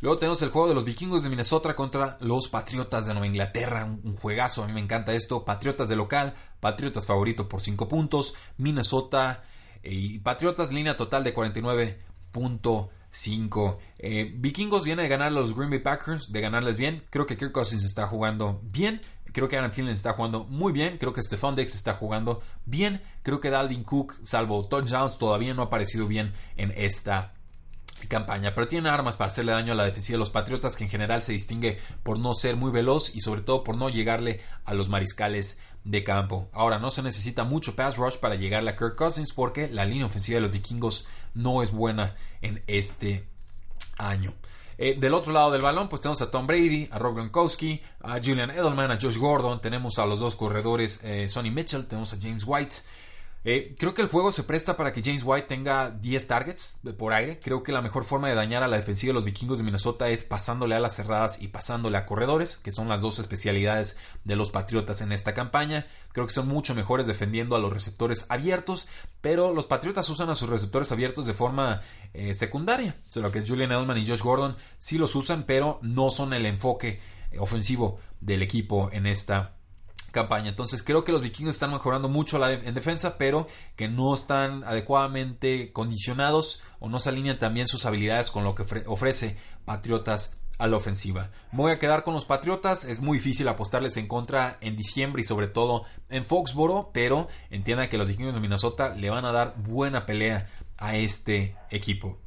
Luego 0.00 0.18
tenemos 0.18 0.40
el 0.40 0.48
juego 0.48 0.68
de 0.68 0.74
los 0.74 0.86
vikingos 0.86 1.22
de 1.22 1.28
Minnesota 1.28 1.76
contra 1.76 2.16
los 2.20 2.48
Patriotas 2.48 3.04
de 3.04 3.12
Nueva 3.12 3.26
Inglaterra. 3.26 3.84
Un, 3.84 4.16
juegazo, 4.16 4.64
a 4.64 4.66
mí 4.66 4.72
me 4.72 4.80
encanta 4.80 5.12
esto. 5.12 5.44
Patriotas 5.44 5.90
de 5.90 5.96
local, 5.96 6.32
Patriotas 6.58 7.06
favorito 7.06 7.46
por 7.46 7.60
5 7.60 7.86
puntos. 7.86 8.32
Minnesota 8.56 9.44
eh, 9.82 9.92
y 9.92 10.18
Patriotas 10.20 10.72
línea 10.72 10.96
total 10.96 11.22
de 11.22 11.34
49.5. 11.34 13.76
Eh, 13.98 14.32
vikingos 14.34 14.84
viene 14.84 15.02
de 15.02 15.08
ganar 15.08 15.28
a 15.28 15.32
los 15.32 15.54
Green 15.54 15.68
Bay 15.68 15.80
Packers, 15.80 16.32
de 16.32 16.40
ganarles 16.40 16.78
bien. 16.78 17.04
Creo 17.10 17.26
que 17.26 17.36
Kirk 17.36 17.52
Cousins 17.52 17.84
está 17.84 18.06
jugando 18.06 18.62
bien. 18.62 19.02
Creo 19.34 19.50
que 19.50 19.58
Aaron 19.58 19.70
Thielen 19.70 19.92
está 19.92 20.14
jugando 20.14 20.44
muy 20.44 20.72
bien. 20.72 20.96
Creo 20.96 21.12
que 21.12 21.22
Stephon 21.22 21.56
Dex 21.56 21.74
está 21.74 21.92
jugando 21.92 22.40
bien. 22.64 23.02
Creo 23.22 23.38
que 23.38 23.50
Dalvin 23.50 23.84
Cook, 23.84 24.14
salvo 24.24 24.66
touchdowns, 24.66 25.18
todavía 25.18 25.52
no 25.52 25.60
ha 25.60 25.66
aparecido 25.66 26.06
bien 26.06 26.32
en 26.56 26.72
esta 26.74 27.34
campaña, 28.08 28.54
pero 28.54 28.68
tiene 28.68 28.88
armas 28.88 29.16
para 29.16 29.30
hacerle 29.30 29.52
daño 29.52 29.72
a 29.72 29.76
la 29.76 29.84
defensiva 29.84 30.14
de 30.14 30.20
los 30.20 30.30
Patriotas, 30.30 30.76
que 30.76 30.84
en 30.84 30.90
general 30.90 31.22
se 31.22 31.32
distingue 31.32 31.78
por 32.02 32.18
no 32.18 32.34
ser 32.34 32.56
muy 32.56 32.70
veloz 32.70 33.14
y 33.14 33.20
sobre 33.20 33.42
todo 33.42 33.64
por 33.64 33.76
no 33.76 33.88
llegarle 33.88 34.40
a 34.64 34.74
los 34.74 34.88
mariscales 34.88 35.58
de 35.84 36.04
campo. 36.04 36.48
Ahora, 36.52 36.78
no 36.78 36.90
se 36.90 37.02
necesita 37.02 37.44
mucho 37.44 37.74
pass 37.74 37.96
rush 37.96 38.16
para 38.16 38.34
llegarle 38.34 38.70
a 38.70 38.76
Kirk 38.76 38.96
Cousins 38.96 39.32
porque 39.32 39.68
la 39.68 39.84
línea 39.84 40.06
ofensiva 40.06 40.36
de 40.36 40.42
los 40.42 40.50
vikingos 40.50 41.06
no 41.34 41.62
es 41.62 41.72
buena 41.72 42.16
en 42.42 42.62
este 42.66 43.26
año. 43.98 44.34
Eh, 44.82 44.96
del 44.98 45.12
otro 45.12 45.32
lado 45.32 45.50
del 45.50 45.60
balón, 45.60 45.90
pues 45.90 46.00
tenemos 46.00 46.22
a 46.22 46.30
Tom 46.30 46.46
Brady, 46.46 46.88
a 46.90 46.98
Rob 46.98 47.14
Gronkowski, 47.14 47.82
a 48.00 48.14
Julian 48.14 48.50
Edelman, 48.50 48.90
a 48.90 48.98
Josh 48.98 49.18
Gordon, 49.18 49.60
tenemos 49.60 49.98
a 49.98 50.06
los 50.06 50.20
dos 50.20 50.36
corredores 50.36 51.04
eh, 51.04 51.28
Sonny 51.28 51.50
Mitchell, 51.50 51.86
tenemos 51.86 52.14
a 52.14 52.18
James 52.20 52.44
White. 52.46 52.76
Eh, 53.42 53.74
creo 53.78 53.94
que 53.94 54.02
el 54.02 54.08
juego 54.08 54.32
se 54.32 54.42
presta 54.42 54.76
para 54.76 54.92
que 54.92 55.00
James 55.02 55.22
White 55.24 55.46
tenga 55.46 55.90
10 55.90 56.26
targets 56.26 56.78
por 56.98 57.14
aire. 57.14 57.40
Creo 57.42 57.62
que 57.62 57.72
la 57.72 57.80
mejor 57.80 58.04
forma 58.04 58.28
de 58.28 58.34
dañar 58.34 58.62
a 58.62 58.68
la 58.68 58.76
defensiva 58.76 59.10
de 59.10 59.14
los 59.14 59.24
vikingos 59.24 59.58
de 59.58 59.64
Minnesota 59.64 60.10
es 60.10 60.24
pasándole 60.24 60.74
a 60.74 60.80
las 60.80 60.96
cerradas 60.96 61.40
y 61.40 61.48
pasándole 61.48 61.96
a 61.96 62.04
corredores, 62.04 62.56
que 62.56 62.70
son 62.70 62.88
las 62.88 63.00
dos 63.00 63.18
especialidades 63.18 63.96
de 64.24 64.36
los 64.36 64.50
Patriotas 64.50 65.00
en 65.00 65.12
esta 65.12 65.32
campaña. 65.32 65.86
Creo 66.12 66.26
que 66.26 66.34
son 66.34 66.48
mucho 66.48 66.74
mejores 66.74 67.06
defendiendo 67.06 67.56
a 67.56 67.60
los 67.60 67.72
receptores 67.72 68.26
abiertos, 68.28 68.88
pero 69.22 69.54
los 69.54 69.66
Patriotas 69.66 70.10
usan 70.10 70.28
a 70.28 70.36
sus 70.36 70.50
receptores 70.50 70.92
abiertos 70.92 71.24
de 71.24 71.32
forma 71.32 71.80
eh, 72.12 72.34
secundaria. 72.34 72.96
O 73.16 73.20
lo 73.20 73.32
que 73.32 73.46
Julian 73.46 73.72
Edelman 73.72 73.96
y 73.96 74.06
Josh 74.06 74.22
Gordon 74.22 74.56
sí 74.76 74.98
los 74.98 75.14
usan, 75.14 75.44
pero 75.46 75.78
no 75.80 76.10
son 76.10 76.34
el 76.34 76.44
enfoque 76.44 77.00
ofensivo 77.38 78.00
del 78.20 78.42
equipo 78.42 78.90
en 78.92 79.06
esta 79.06 79.54
campaña. 80.10 80.48
Entonces 80.48 80.82
creo 80.82 81.04
que 81.04 81.12
los 81.12 81.22
vikingos 81.22 81.56
están 81.56 81.70
mejorando 81.70 82.08
mucho 82.08 82.44
en 82.46 82.74
defensa, 82.74 83.18
pero 83.18 83.46
que 83.76 83.88
no 83.88 84.14
están 84.14 84.64
adecuadamente 84.64 85.72
condicionados 85.72 86.60
o 86.78 86.88
no 86.88 86.98
se 86.98 87.10
alinean 87.10 87.38
también 87.38 87.68
sus 87.68 87.86
habilidades 87.86 88.30
con 88.30 88.44
lo 88.44 88.54
que 88.54 88.64
ofrece 88.86 89.36
Patriotas 89.64 90.40
a 90.58 90.66
la 90.66 90.76
ofensiva. 90.76 91.30
Voy 91.52 91.72
a 91.72 91.78
quedar 91.78 92.04
con 92.04 92.12
los 92.12 92.26
Patriotas, 92.26 92.84
es 92.84 93.00
muy 93.00 93.18
difícil 93.18 93.48
apostarles 93.48 93.96
en 93.96 94.06
contra 94.06 94.58
en 94.60 94.76
diciembre 94.76 95.22
y 95.22 95.24
sobre 95.24 95.48
todo 95.48 95.84
en 96.10 96.24
Foxboro, 96.24 96.90
pero 96.92 97.28
entiendan 97.50 97.88
que 97.88 97.96
los 97.96 98.08
vikingos 98.08 98.34
de 98.34 98.40
Minnesota 98.40 98.90
le 98.90 99.08
van 99.08 99.24
a 99.24 99.32
dar 99.32 99.54
buena 99.56 100.04
pelea 100.04 100.50
a 100.76 100.96
este 100.96 101.56
equipo. 101.70 102.18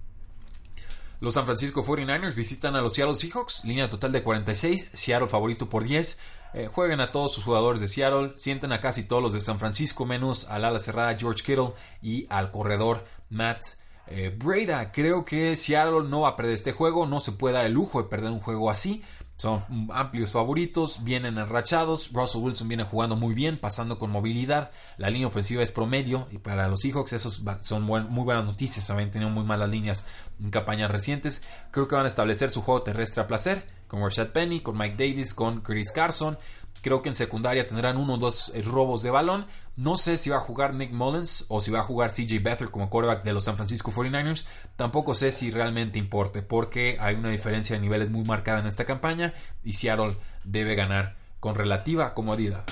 Los 1.20 1.36
San 1.36 1.46
Francisco 1.46 1.86
49ers 1.86 2.36
visitan 2.36 2.76
a 2.76 2.82
los 2.82 2.96
Seattle 2.96 3.16
Seahawks, 3.16 3.64
línea 3.64 3.90
total 3.90 4.12
de 4.12 4.24
46, 4.24 4.90
Seattle 4.92 5.28
favorito 5.28 5.70
por 5.70 5.86
10. 5.86 6.20
Eh, 6.54 6.68
jueguen 6.68 7.02
a 7.02 7.12
todos 7.12 7.34
sus 7.34 7.44
jugadores 7.44 7.82
de 7.82 7.88
Seattle, 7.88 8.34
sienten 8.38 8.72
a 8.72 8.80
casi 8.80 9.04
todos 9.04 9.24
los 9.24 9.34
de 9.34 9.42
San 9.42 9.58
Francisco, 9.58 10.06
menos 10.06 10.46
al 10.46 10.66
ala 10.66 10.80
cerrada 10.80 11.18
George 11.18 11.44
Kittle 11.44 11.74
y 12.02 12.28
al 12.30 12.52
corredor 12.52 13.06
Matt 13.30 13.64
eh, 14.06 14.30
Breda. 14.30 14.92
Creo 14.92 15.26
que 15.26 15.56
Seattle 15.56 16.08
no 16.08 16.22
va 16.22 16.30
a 16.30 16.36
perder 16.36 16.54
este 16.54 16.72
juego, 16.72 17.08
no 17.08 17.20
se 17.20 17.32
puede 17.32 17.56
dar 17.56 17.66
el 17.66 17.74
lujo 17.74 18.04
de 18.04 18.08
perder 18.08 18.32
un 18.32 18.40
juego 18.40 18.70
así. 18.70 19.04
Son 19.36 19.90
amplios 19.92 20.32
favoritos, 20.32 21.04
vienen 21.04 21.40
enrachados. 21.40 22.12
Russell 22.14 22.42
Wilson 22.42 22.68
viene 22.68 22.84
jugando 22.84 23.16
muy 23.16 23.34
bien, 23.34 23.58
pasando 23.58 23.98
con 23.98 24.12
movilidad. 24.12 24.70
La 24.98 25.10
línea 25.10 25.28
ofensiva 25.28 25.64
es 25.64 25.72
promedio 25.72 26.28
y 26.32 26.38
para 26.38 26.68
los 26.68 26.82
Seahawks 26.82 27.14
esos 27.14 27.44
son 27.62 27.82
muy 27.82 28.24
buenas 28.24 28.46
noticias. 28.46 28.92
Habían 28.92 29.10
tenido 29.10 29.32
muy 29.32 29.44
malas 29.44 29.70
líneas 29.70 30.06
en 30.40 30.52
campañas 30.52 30.92
recientes. 30.92 31.44
Creo 31.72 31.88
que 31.88 31.96
van 31.96 32.06
a 32.06 32.10
establecer 32.10 32.52
su 32.52 32.62
juego 32.62 32.84
terrestre 32.84 33.24
a 33.24 33.28
placer 33.28 33.83
con 33.94 34.02
Rashad 34.02 34.30
Penny, 34.30 34.62
con 34.62 34.76
Mike 34.76 34.96
Davis, 34.98 35.36
con 35.36 35.62
Chris 35.62 35.92
Carson. 35.92 36.40
Creo 36.82 37.04
que 37.04 37.10
en 37.10 37.16
secundaria 37.16 37.68
tendrán 37.68 37.98
uno 37.98 38.16
o 38.16 38.18
dos 38.18 38.52
eh, 38.56 38.64
robos 38.64 39.04
de 39.04 39.12
balón. 39.12 39.46
No 39.76 39.98
sé 39.98 40.18
si 40.18 40.32
va 40.32 40.38
a 40.38 40.40
jugar 40.40 40.74
Nick 40.74 40.92
Mullins 40.92 41.46
o 41.50 41.62
si 41.62 41.70
va 41.70 41.82
a 41.82 41.84
jugar 41.84 42.10
CJ 42.10 42.42
Beathard 42.42 42.72
como 42.72 42.90
quarterback 42.90 43.24
de 43.24 43.34
los 43.34 43.44
San 43.44 43.56
Francisco 43.56 43.92
49ers. 43.92 44.46
Tampoco 44.78 45.14
sé 45.14 45.32
si 45.32 45.52
realmente 45.52 46.00
importe 46.00 46.42
porque 46.42 46.98
hay 47.00 47.14
una 47.14 47.30
diferencia 47.30 47.76
de 47.76 47.84
niveles 47.84 48.10
muy 48.10 48.24
marcada 48.24 48.62
en 48.62 48.66
esta 48.66 48.86
campaña 48.86 49.36
y 49.64 49.74
Seattle 49.74 50.18
debe 50.44 50.74
ganar 50.74 51.16
con 51.40 51.54
relativa 51.54 52.16
comodidad. 52.16 52.66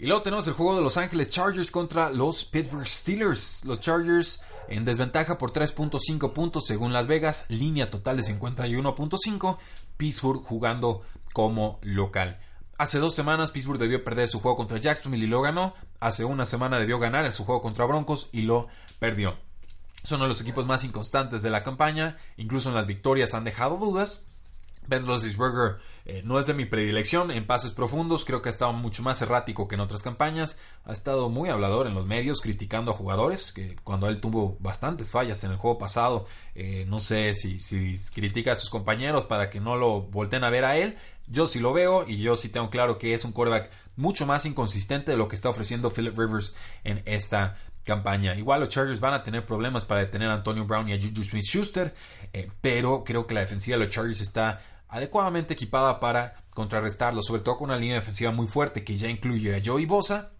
Y 0.00 0.06
luego 0.06 0.22
tenemos 0.22 0.48
el 0.48 0.54
juego 0.54 0.76
de 0.76 0.82
Los 0.82 0.96
Ángeles 0.96 1.28
Chargers 1.28 1.70
contra 1.70 2.08
los 2.08 2.46
Pittsburgh 2.46 2.86
Steelers. 2.86 3.62
Los 3.66 3.80
Chargers 3.80 4.40
en 4.68 4.86
desventaja 4.86 5.36
por 5.36 5.52
3.5 5.52 6.32
puntos 6.32 6.64
según 6.66 6.94
Las 6.94 7.06
Vegas, 7.06 7.44
línea 7.48 7.90
total 7.90 8.16
de 8.16 8.22
51.5. 8.22 9.58
Pittsburgh 9.98 10.42
jugando 10.42 11.02
como 11.34 11.80
local. 11.82 12.40
Hace 12.78 12.98
dos 12.98 13.14
semanas 13.14 13.50
Pittsburgh 13.50 13.78
debió 13.78 14.02
perder 14.02 14.26
su 14.28 14.40
juego 14.40 14.56
contra 14.56 14.78
Jacksonville 14.78 15.26
y 15.26 15.28
lo 15.28 15.42
ganó. 15.42 15.74
Hace 16.00 16.24
una 16.24 16.46
semana 16.46 16.78
debió 16.78 16.98
ganar 16.98 17.26
en 17.26 17.32
su 17.32 17.44
juego 17.44 17.60
contra 17.60 17.84
Broncos 17.84 18.30
y 18.32 18.40
lo 18.40 18.68
perdió. 19.00 19.36
Son 20.02 20.16
uno 20.16 20.24
de 20.24 20.30
los 20.30 20.40
equipos 20.40 20.64
más 20.64 20.82
inconstantes 20.82 21.42
de 21.42 21.50
la 21.50 21.62
campaña. 21.62 22.16
Incluso 22.38 22.70
en 22.70 22.74
las 22.74 22.86
victorias 22.86 23.34
han 23.34 23.44
dejado 23.44 23.76
dudas. 23.76 24.29
Ben 24.90 25.06
Roethlisberger 25.06 25.78
eh, 26.04 26.22
no 26.24 26.40
es 26.40 26.46
de 26.46 26.52
mi 26.52 26.66
predilección 26.66 27.30
en 27.30 27.46
pases 27.46 27.70
profundos, 27.70 28.24
creo 28.24 28.42
que 28.42 28.48
ha 28.48 28.50
estado 28.50 28.72
mucho 28.72 29.02
más 29.02 29.22
errático 29.22 29.68
que 29.68 29.76
en 29.76 29.80
otras 29.80 30.02
campañas, 30.02 30.58
ha 30.84 30.92
estado 30.92 31.28
muy 31.28 31.48
hablador 31.48 31.86
en 31.86 31.94
los 31.94 32.06
medios 32.06 32.40
criticando 32.40 32.90
a 32.90 32.94
jugadores, 32.94 33.52
que 33.52 33.76
cuando 33.84 34.08
él 34.08 34.20
tuvo 34.20 34.56
bastantes 34.58 35.12
fallas 35.12 35.44
en 35.44 35.52
el 35.52 35.56
juego 35.56 35.78
pasado, 35.78 36.26
eh, 36.56 36.84
no 36.88 36.98
sé 36.98 37.34
si, 37.34 37.60
critica 38.12 38.52
a 38.52 38.56
sus 38.56 38.68
compañeros 38.68 39.24
para 39.24 39.48
que 39.48 39.60
no 39.60 39.76
lo 39.76 40.02
volteen 40.02 40.42
a 40.42 40.50
ver 40.50 40.64
a 40.64 40.76
él, 40.76 40.96
yo 41.28 41.46
sí 41.46 41.60
lo 41.60 41.72
veo 41.72 42.04
y 42.08 42.18
yo 42.18 42.34
sí 42.34 42.48
tengo 42.48 42.68
claro 42.68 42.98
que 42.98 43.14
es 43.14 43.24
un 43.24 43.30
quarterback 43.30 43.70
mucho 43.94 44.26
más 44.26 44.44
inconsistente 44.46 45.12
de 45.12 45.16
lo 45.16 45.28
que 45.28 45.36
está 45.36 45.48
ofreciendo 45.48 45.90
Philip 45.90 46.18
Rivers 46.18 46.56
en 46.82 47.02
esta 47.04 47.56
campaña. 47.84 48.34
Igual 48.34 48.60
los 48.60 48.68
Chargers 48.68 49.00
van 49.00 49.14
a 49.14 49.22
tener 49.22 49.46
problemas 49.46 49.84
para 49.84 50.00
detener 50.00 50.28
a 50.28 50.34
Antonio 50.34 50.64
Brown 50.64 50.88
y 50.88 50.92
a 50.92 50.98
Juju 51.00 51.22
Smith 51.22 51.44
Schuster, 51.44 51.94
eh, 52.32 52.50
pero 52.60 53.04
creo 53.04 53.26
que 53.26 53.34
la 53.34 53.40
defensiva 53.40 53.76
de 53.76 53.84
los 53.84 53.94
Chargers 53.94 54.20
está 54.20 54.60
adecuadamente 54.90 55.54
equipada 55.54 56.00
para 56.00 56.34
contrarrestarlo, 56.50 57.22
sobre 57.22 57.42
todo 57.42 57.56
con 57.56 57.70
una 57.70 57.78
línea 57.78 57.96
defensiva 57.96 58.32
muy 58.32 58.46
fuerte 58.46 58.84
que 58.84 58.96
ya 58.96 59.08
incluye 59.08 59.56
a 59.56 59.62
Joey 59.64 59.86
Bosa. 59.86 60.30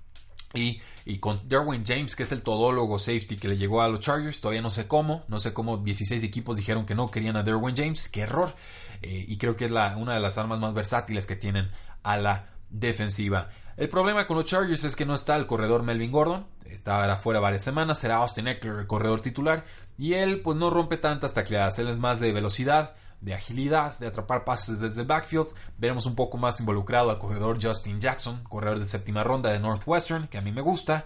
Y, 0.52 0.80
con 1.20 1.40
Derwin 1.48 1.84
James, 1.86 2.16
que 2.16 2.24
es 2.24 2.32
el 2.32 2.42
todólogo 2.42 2.98
safety 2.98 3.36
que 3.36 3.46
le 3.46 3.56
llegó 3.56 3.82
a 3.82 3.88
los 3.88 4.00
Chargers, 4.00 4.40
todavía 4.40 4.62
no 4.62 4.70
sé 4.70 4.88
cómo, 4.88 5.22
no 5.28 5.38
sé 5.38 5.52
cómo 5.52 5.76
16 5.76 6.24
equipos 6.24 6.56
dijeron 6.56 6.86
que 6.86 6.96
no 6.96 7.08
querían 7.08 7.36
a 7.36 7.44
Derwin 7.44 7.76
James, 7.76 8.08
qué 8.08 8.22
error. 8.22 8.52
Eh, 9.00 9.26
y 9.28 9.38
creo 9.38 9.56
que 9.56 9.66
es 9.66 9.70
una 9.70 10.14
de 10.14 10.20
las 10.20 10.38
armas 10.38 10.58
más 10.58 10.74
versátiles 10.74 11.26
que 11.26 11.36
tienen 11.36 11.70
a 12.02 12.16
la 12.16 12.48
defensiva. 12.68 13.48
El 13.76 13.88
problema 13.88 14.26
con 14.26 14.36
los 14.36 14.44
Chargers 14.44 14.84
es 14.84 14.96
que 14.96 15.06
no 15.06 15.14
está 15.14 15.36
el 15.36 15.46
corredor 15.46 15.82
Melvin 15.82 16.12
Gordon, 16.12 16.46
está 16.66 17.16
fuera 17.16 17.40
varias 17.40 17.64
semanas, 17.64 17.98
será 17.98 18.16
Austin 18.16 18.48
Eckler 18.48 18.80
el 18.80 18.86
corredor 18.86 19.20
titular 19.20 19.64
y 19.96 20.14
él 20.14 20.40
pues 20.42 20.56
no 20.58 20.70
rompe 20.70 20.96
tantas 20.96 21.34
tacleadas, 21.34 21.78
él 21.78 21.88
es 21.88 21.98
más 21.98 22.20
de 22.20 22.32
velocidad, 22.32 22.94
de 23.20 23.34
agilidad, 23.34 23.98
de 23.98 24.06
atrapar 24.06 24.44
pases 24.44 24.80
desde 24.80 25.02
el 25.02 25.06
backfield. 25.06 25.48
Veremos 25.78 26.06
un 26.06 26.14
poco 26.14 26.38
más 26.38 26.60
involucrado 26.60 27.10
al 27.10 27.18
corredor 27.18 27.58
Justin 27.60 28.00
Jackson, 28.00 28.42
corredor 28.44 28.78
de 28.78 28.86
séptima 28.86 29.24
ronda 29.24 29.50
de 29.50 29.60
Northwestern, 29.60 30.28
que 30.28 30.38
a 30.38 30.40
mí 30.40 30.52
me 30.52 30.62
gusta, 30.62 31.04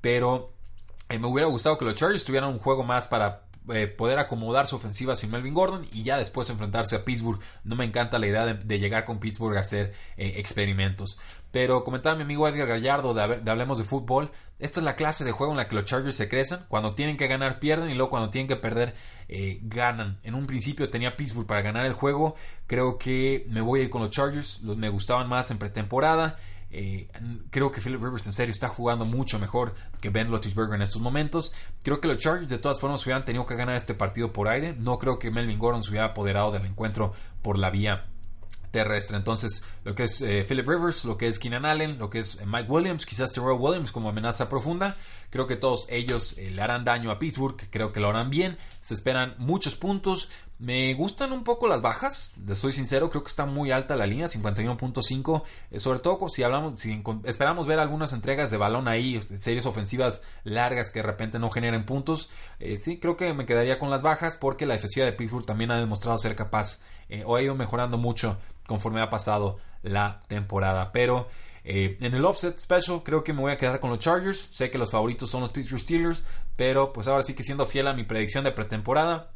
pero 0.00 0.52
eh, 1.08 1.18
me 1.18 1.26
hubiera 1.28 1.48
gustado 1.48 1.78
que 1.78 1.84
los 1.84 1.94
Chargers 1.94 2.24
tuvieran 2.24 2.50
un 2.50 2.58
juego 2.58 2.82
más 2.82 3.06
para 3.06 3.41
eh, 3.72 3.86
poder 3.86 4.18
acomodar 4.18 4.66
su 4.66 4.76
ofensiva 4.76 5.14
sin 5.14 5.30
Melvin 5.30 5.54
Gordon 5.54 5.86
y 5.92 6.02
ya 6.02 6.18
después 6.18 6.50
enfrentarse 6.50 6.96
a 6.96 7.04
Pittsburgh. 7.04 7.40
No 7.64 7.76
me 7.76 7.84
encanta 7.84 8.18
la 8.18 8.26
idea 8.26 8.46
de, 8.46 8.78
llegar 8.78 9.04
con 9.04 9.20
Pittsburgh 9.20 9.56
a 9.56 9.60
hacer 9.60 9.92
eh, 10.16 10.34
experimentos. 10.36 11.18
Pero 11.50 11.84
comentaba 11.84 12.16
mi 12.16 12.22
amigo 12.22 12.48
Edgar 12.48 12.66
Gallardo 12.66 13.14
de, 13.14 13.50
Hablemos 13.50 13.78
de 13.78 13.84
Fútbol, 13.84 14.30
esta 14.58 14.78
es 14.78 14.84
la 14.84 14.94
clase 14.94 15.24
de 15.24 15.32
juego 15.32 15.52
en 15.52 15.58
la 15.58 15.66
que 15.66 15.74
los 15.74 15.84
Chargers 15.84 16.14
se 16.14 16.28
crecen. 16.28 16.60
Cuando 16.68 16.94
tienen 16.94 17.16
que 17.16 17.26
ganar, 17.26 17.58
pierden 17.58 17.90
y 17.90 17.94
luego 17.94 18.10
cuando 18.10 18.30
tienen 18.30 18.46
que 18.46 18.54
perder, 18.54 18.94
eh, 19.28 19.58
ganan. 19.62 20.20
En 20.22 20.36
un 20.36 20.46
principio 20.46 20.88
tenía 20.88 21.16
Pittsburgh 21.16 21.46
para 21.46 21.62
ganar 21.62 21.84
el 21.84 21.94
juego. 21.94 22.36
Creo 22.68 22.96
que 22.96 23.44
me 23.48 23.60
voy 23.60 23.80
a 23.80 23.82
ir 23.82 23.90
con 23.90 24.02
los 24.02 24.10
Chargers. 24.10 24.60
Los 24.62 24.76
me 24.76 24.88
gustaban 24.88 25.28
más 25.28 25.50
en 25.50 25.58
pretemporada. 25.58 26.38
Eh, 26.72 27.06
creo 27.50 27.70
que 27.70 27.82
Philip 27.82 28.02
Rivers 28.02 28.26
en 28.26 28.32
serio 28.32 28.50
está 28.50 28.68
jugando 28.68 29.04
mucho 29.04 29.38
mejor 29.38 29.74
que 30.00 30.08
Ben 30.08 30.30
Roethlisberger 30.30 30.74
en 30.74 30.82
estos 30.82 31.02
momentos. 31.02 31.52
Creo 31.82 32.00
que 32.00 32.08
los 32.08 32.18
Chargers 32.18 32.48
de 32.48 32.58
todas 32.58 32.80
formas 32.80 33.04
hubieran 33.04 33.24
tenido 33.24 33.44
que 33.46 33.56
ganar 33.56 33.76
este 33.76 33.94
partido 33.94 34.32
por 34.32 34.48
aire. 34.48 34.74
No 34.78 34.98
creo 34.98 35.18
que 35.18 35.30
Melvin 35.30 35.58
Gordon 35.58 35.82
se 35.82 35.90
hubiera 35.90 36.06
apoderado 36.06 36.50
del 36.50 36.64
encuentro 36.64 37.12
por 37.42 37.58
la 37.58 37.70
vía 37.70 38.06
terrestre. 38.70 39.18
Entonces, 39.18 39.64
lo 39.84 39.94
que 39.94 40.04
es 40.04 40.22
eh, 40.22 40.44
Philip 40.48 40.66
Rivers, 40.66 41.04
lo 41.04 41.18
que 41.18 41.28
es 41.28 41.38
Keenan 41.38 41.66
Allen, 41.66 41.98
lo 41.98 42.08
que 42.08 42.20
es 42.20 42.40
eh, 42.40 42.46
Mike 42.46 42.70
Williams, 42.70 43.04
quizás 43.04 43.32
Terrell 43.32 43.58
Williams 43.58 43.92
como 43.92 44.08
amenaza 44.08 44.48
profunda, 44.48 44.96
creo 45.28 45.46
que 45.46 45.56
todos 45.56 45.86
ellos 45.90 46.36
le 46.38 46.60
harán 46.62 46.84
daño 46.84 47.10
a 47.10 47.18
Pittsburgh, 47.18 47.56
creo 47.70 47.92
que 47.92 48.00
lo 48.00 48.08
harán 48.08 48.30
bien, 48.30 48.56
se 48.80 48.94
esperan 48.94 49.34
muchos 49.36 49.76
puntos. 49.76 50.30
Me 50.62 50.94
gustan 50.94 51.32
un 51.32 51.42
poco 51.42 51.66
las 51.66 51.82
bajas, 51.82 52.34
soy 52.54 52.70
sincero, 52.70 53.10
creo 53.10 53.24
que 53.24 53.30
está 53.30 53.46
muy 53.46 53.72
alta 53.72 53.96
la 53.96 54.06
línea, 54.06 54.28
51.5, 54.28 55.42
sobre 55.78 55.98
todo 55.98 56.28
si 56.28 56.44
hablamos, 56.44 56.78
si 56.78 57.02
esperamos 57.24 57.66
ver 57.66 57.80
algunas 57.80 58.12
entregas 58.12 58.52
de 58.52 58.58
balón 58.58 58.86
ahí, 58.86 59.20
series 59.22 59.66
ofensivas 59.66 60.22
largas 60.44 60.92
que 60.92 61.00
de 61.00 61.06
repente 61.06 61.40
no 61.40 61.50
generen 61.50 61.84
puntos, 61.84 62.30
sí, 62.78 63.00
creo 63.00 63.16
que 63.16 63.34
me 63.34 63.44
quedaría 63.44 63.80
con 63.80 63.90
las 63.90 64.02
bajas 64.02 64.36
porque 64.36 64.64
la 64.64 64.74
defensiva 64.74 65.04
de 65.04 65.14
Pittsburgh 65.14 65.44
también 65.44 65.72
ha 65.72 65.80
demostrado 65.80 66.16
ser 66.16 66.36
capaz 66.36 66.80
o 67.26 67.34
ha 67.34 67.42
ido 67.42 67.56
mejorando 67.56 67.98
mucho 67.98 68.38
conforme 68.68 69.00
ha 69.00 69.10
pasado 69.10 69.58
la 69.82 70.20
temporada. 70.28 70.92
Pero 70.92 71.28
eh, 71.64 71.98
en 72.00 72.14
el 72.14 72.24
offset 72.24 72.56
special 72.56 73.02
creo 73.02 73.24
que 73.24 73.32
me 73.32 73.40
voy 73.40 73.50
a 73.50 73.58
quedar 73.58 73.80
con 73.80 73.90
los 73.90 73.98
Chargers. 73.98 74.38
Sé 74.38 74.70
que 74.70 74.78
los 74.78 74.92
favoritos 74.92 75.28
son 75.28 75.40
los 75.40 75.50
Pittsburgh 75.50 75.82
Steelers, 75.82 76.22
pero 76.54 76.92
pues 76.92 77.08
ahora 77.08 77.24
sí 77.24 77.34
que 77.34 77.42
siendo 77.42 77.66
fiel 77.66 77.88
a 77.88 77.94
mi 77.94 78.04
predicción 78.04 78.44
de 78.44 78.52
pretemporada, 78.52 79.32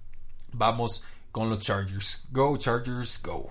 vamos 0.53 1.03
con 1.37 1.51
los 1.51 1.59
Chargers. 1.59 2.23
Go 2.31 2.57
Chargers, 2.57 3.21
go. 3.23 3.51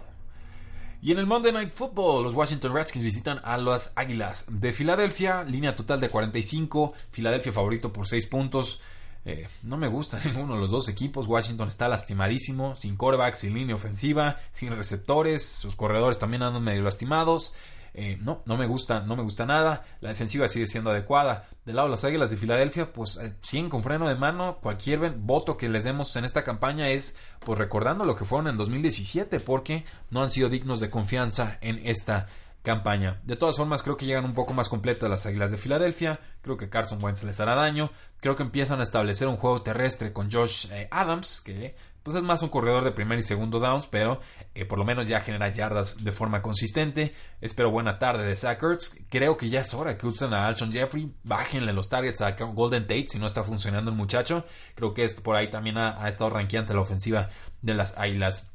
Y 1.03 1.11
en 1.11 1.19
el 1.19 1.27
Monday 1.27 1.51
Night 1.51 1.69
Football, 1.69 2.23
los 2.23 2.33
Washington 2.33 2.73
Redskins 2.73 3.05
visitan 3.05 3.39
a 3.43 3.57
las 3.57 3.93
Águilas 3.95 4.47
de 4.49 4.73
Filadelfia, 4.73 5.43
línea 5.43 5.75
total 5.75 5.99
de 5.99 6.09
45, 6.09 6.93
Filadelfia 7.11 7.51
favorito 7.51 7.93
por 7.93 8.07
6 8.07 8.25
puntos. 8.25 8.81
Eh, 9.23 9.47
no 9.61 9.77
me 9.77 9.87
gusta 9.87 10.19
ninguno 10.25 10.55
de 10.55 10.61
los 10.61 10.71
dos 10.71 10.89
equipos. 10.89 11.27
Washington 11.27 11.67
está 11.67 11.87
lastimadísimo, 11.87 12.75
sin 12.75 12.97
coreback, 12.97 13.35
sin 13.35 13.53
línea 13.53 13.75
ofensiva, 13.75 14.39
sin 14.51 14.75
receptores. 14.75 15.45
Sus 15.45 15.75
corredores 15.75 16.17
también 16.17 16.41
andan 16.41 16.63
medio 16.63 16.81
lastimados. 16.81 17.53
Eh, 17.97 18.17
no, 18.21 18.43
no 18.45 18.58
me 18.58 18.67
gusta, 18.67 18.99
no 18.99 19.15
me 19.15 19.23
gusta 19.23 19.45
nada. 19.45 19.86
La 20.01 20.10
defensiva 20.10 20.49
sigue 20.49 20.67
siendo 20.67 20.89
adecuada. 20.89 21.47
Del 21.63 21.77
lado 21.77 21.88
de 21.88 21.91
las 21.91 22.03
Águilas 22.03 22.29
de 22.29 22.36
Filadelfia, 22.36 22.91
pues 22.91 23.15
eh, 23.15 23.36
siguen 23.41 23.69
con 23.69 23.84
freno 23.84 24.10
de 24.10 24.15
mano. 24.15 24.58
Cualquier 24.62 25.12
voto 25.12 25.55
que 25.55 25.69
les 25.69 25.86
demos 25.86 26.13
en 26.17 26.25
esta 26.25 26.43
campaña 26.43 26.89
es 26.89 27.17
pues 27.39 27.58
recordando 27.58 28.03
lo 28.03 28.17
que 28.17 28.25
fueron 28.25 28.49
en 28.49 28.58
2017, 28.58 29.39
porque 29.39 29.86
no 30.10 30.21
han 30.21 30.29
sido 30.29 30.49
dignos 30.49 30.81
de 30.81 30.89
confianza 30.89 31.58
en 31.62 31.79
esta 31.88 32.27
campaña. 32.63 33.21
De 33.23 33.38
todas 33.38 33.55
formas, 33.55 33.81
creo 33.81 33.95
que 33.95 34.05
llegan 34.05 34.25
un 34.25 34.34
poco 34.34 34.53
más 34.53 34.67
completas 34.67 35.10
las 35.10 35.25
Águilas 35.25 35.51
de 35.51 35.58
Filadelfia. 35.58 36.19
Creo 36.41 36.58
que 36.58 36.69
Carson 36.69 37.01
Wentz 37.01 37.23
les 37.23 37.39
hará 37.39 37.55
daño. 37.55 37.91
Creo 38.19 38.36
que 38.36 38.43
empiezan 38.43 38.81
a 38.81 38.84
establecer 38.84 39.29
un 39.29 39.38
juego 39.38 39.62
terrestre 39.62 40.12
con 40.12 40.29
Josh 40.29 40.67
eh, 40.69 40.89
Adams, 40.91 41.39
que 41.39 41.75
pues 42.05 42.15
es 42.15 42.21
más 42.21 42.43
un 42.43 42.49
corredor 42.49 42.83
de 42.83 42.91
primer 42.91 43.17
y 43.17 43.23
segundo 43.23 43.59
downs, 43.59 43.87
pero 43.87 44.21
eh, 44.53 44.63
por 44.63 44.77
lo 44.77 44.85
menos 44.85 45.07
ya 45.07 45.21
genera 45.21 45.49
yardas 45.49 46.03
de 46.03 46.11
forma 46.11 46.43
consistente. 46.43 47.15
Espero 47.41 47.71
buena 47.71 47.97
tarde 47.97 48.23
de 48.27 48.35
Zach 48.35 48.61
Creo 49.09 49.37
que 49.37 49.49
ya 49.49 49.61
es 49.61 49.73
hora 49.73 49.97
que 49.97 50.05
usen 50.05 50.31
a 50.35 50.45
Alshon 50.45 50.71
Jeffrey. 50.71 51.11
Bájenle 51.23 51.73
los 51.73 51.89
targets 51.89 52.21
a 52.21 52.33
Golden 52.33 52.83
Tate 52.83 53.07
si 53.07 53.17
no 53.17 53.25
está 53.25 53.43
funcionando 53.43 53.89
el 53.89 53.97
muchacho. 53.97 54.45
Creo 54.75 54.93
que 54.93 55.03
es, 55.03 55.19
por 55.19 55.35
ahí 55.35 55.49
también 55.49 55.79
ha, 55.79 55.99
ha 55.99 56.07
estado 56.07 56.29
ranqueante 56.29 56.75
la 56.75 56.81
ofensiva 56.81 57.29
de 57.63 57.73
las 57.73 57.97
Águilas 57.97 58.51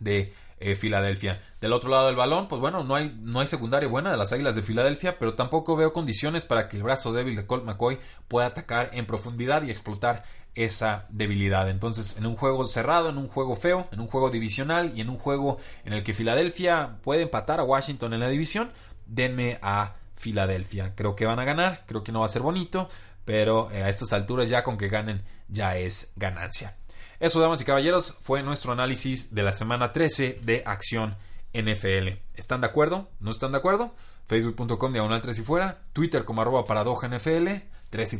de 0.00 0.32
eh, 0.58 0.74
Filadelfia. 0.74 1.42
Del 1.60 1.74
otro 1.74 1.90
lado 1.90 2.06
del 2.06 2.16
balón, 2.16 2.48
pues 2.48 2.62
bueno, 2.62 2.82
no 2.82 2.94
hay, 2.94 3.14
no 3.20 3.40
hay 3.40 3.46
secundaria 3.46 3.90
buena 3.90 4.10
de 4.10 4.16
las 4.16 4.32
Águilas 4.32 4.54
de 4.54 4.62
Filadelfia, 4.62 5.18
pero 5.18 5.34
tampoco 5.34 5.76
veo 5.76 5.92
condiciones 5.92 6.46
para 6.46 6.70
que 6.70 6.78
el 6.78 6.82
brazo 6.82 7.12
débil 7.12 7.36
de 7.36 7.46
Colt 7.46 7.64
McCoy 7.64 7.98
pueda 8.26 8.46
atacar 8.46 8.88
en 8.94 9.04
profundidad 9.04 9.64
y 9.64 9.70
explotar 9.70 10.24
esa 10.56 11.06
debilidad. 11.10 11.68
Entonces, 11.70 12.16
en 12.16 12.26
un 12.26 12.34
juego 12.34 12.64
cerrado, 12.66 13.10
en 13.10 13.18
un 13.18 13.28
juego 13.28 13.54
feo, 13.54 13.86
en 13.92 14.00
un 14.00 14.08
juego 14.08 14.30
divisional 14.30 14.92
y 14.96 15.02
en 15.02 15.10
un 15.10 15.18
juego 15.18 15.58
en 15.84 15.92
el 15.92 16.02
que 16.02 16.14
Filadelfia 16.14 16.98
puede 17.02 17.22
empatar 17.22 17.60
a 17.60 17.64
Washington 17.64 18.14
en 18.14 18.20
la 18.20 18.28
división, 18.28 18.72
denme 19.06 19.58
a 19.62 19.94
Filadelfia. 20.16 20.94
Creo 20.96 21.14
que 21.14 21.26
van 21.26 21.38
a 21.38 21.44
ganar, 21.44 21.84
creo 21.86 22.02
que 22.02 22.10
no 22.10 22.20
va 22.20 22.26
a 22.26 22.30
ser 22.30 22.42
bonito, 22.42 22.88
pero 23.24 23.70
eh, 23.70 23.82
a 23.82 23.90
estas 23.90 24.12
alturas 24.12 24.48
ya 24.48 24.64
con 24.64 24.78
que 24.78 24.88
ganen 24.88 25.22
ya 25.48 25.76
es 25.76 26.14
ganancia. 26.16 26.76
Eso, 27.20 27.40
damas 27.40 27.60
y 27.60 27.64
caballeros, 27.64 28.18
fue 28.22 28.42
nuestro 28.42 28.72
análisis 28.72 29.34
de 29.34 29.42
la 29.42 29.52
semana 29.52 29.92
13 29.92 30.40
de 30.42 30.62
Acción 30.66 31.16
NFL. 31.52 32.18
¿Están 32.34 32.60
de 32.60 32.66
acuerdo? 32.66 33.08
¿No 33.20 33.30
están 33.30 33.52
de 33.52 33.58
acuerdo? 33.58 33.94
Facebook.com 34.26 34.92
diagonal 34.92 35.22
3 35.22 35.38
y 35.38 35.42
fuera, 35.42 35.82
Twitter 35.92 36.24
como 36.24 36.42
arroba 36.42 36.64
paradoja 36.64 37.08
NFL, 37.08 37.48
3 37.90 38.18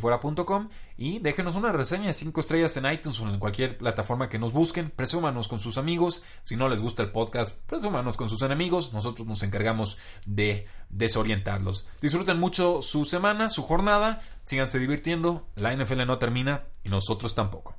y 0.97 1.19
déjenos 1.19 1.57
una 1.57 1.73
reseña 1.73 2.09
de 2.09 2.15
5 2.15 2.41
estrellas 2.41 2.77
en 2.77 2.91
iTunes 2.91 3.21
o 3.21 3.29
en 3.29 3.39
cualquier 3.39 3.77
plataforma 3.77 4.29
que 4.29 4.39
nos 4.39 4.53
busquen, 4.53 4.91
presúmanos 4.91 5.49
con 5.49 5.61
sus 5.61 5.79
amigos, 5.79 6.23
si 6.43 6.57
no 6.57 6.69
les 6.69 6.81
gusta 6.81 7.03
el 7.03 7.13
podcast, 7.13 7.59
presúmanos 7.67 8.17
con 8.17 8.29
sus 8.29 8.43
enemigos, 8.43 8.93
nosotros 8.93 9.27
nos 9.27 9.43
encargamos 9.43 9.99
de 10.25 10.67
desorientarlos. 10.89 11.87
Disfruten 12.01 12.39
mucho 12.39 12.83
su 12.83 13.05
semana, 13.05 13.49
su 13.49 13.63
jornada, 13.63 14.23
síganse 14.45 14.79
divirtiendo, 14.79 15.47
la 15.57 15.75
NFL 15.75 16.07
no 16.07 16.19
termina 16.19 16.65
y 16.85 16.89
nosotros 16.89 17.35
tampoco. 17.35 17.75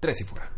3 0.00 0.20
y 0.20 0.24
fuera. 0.24 0.50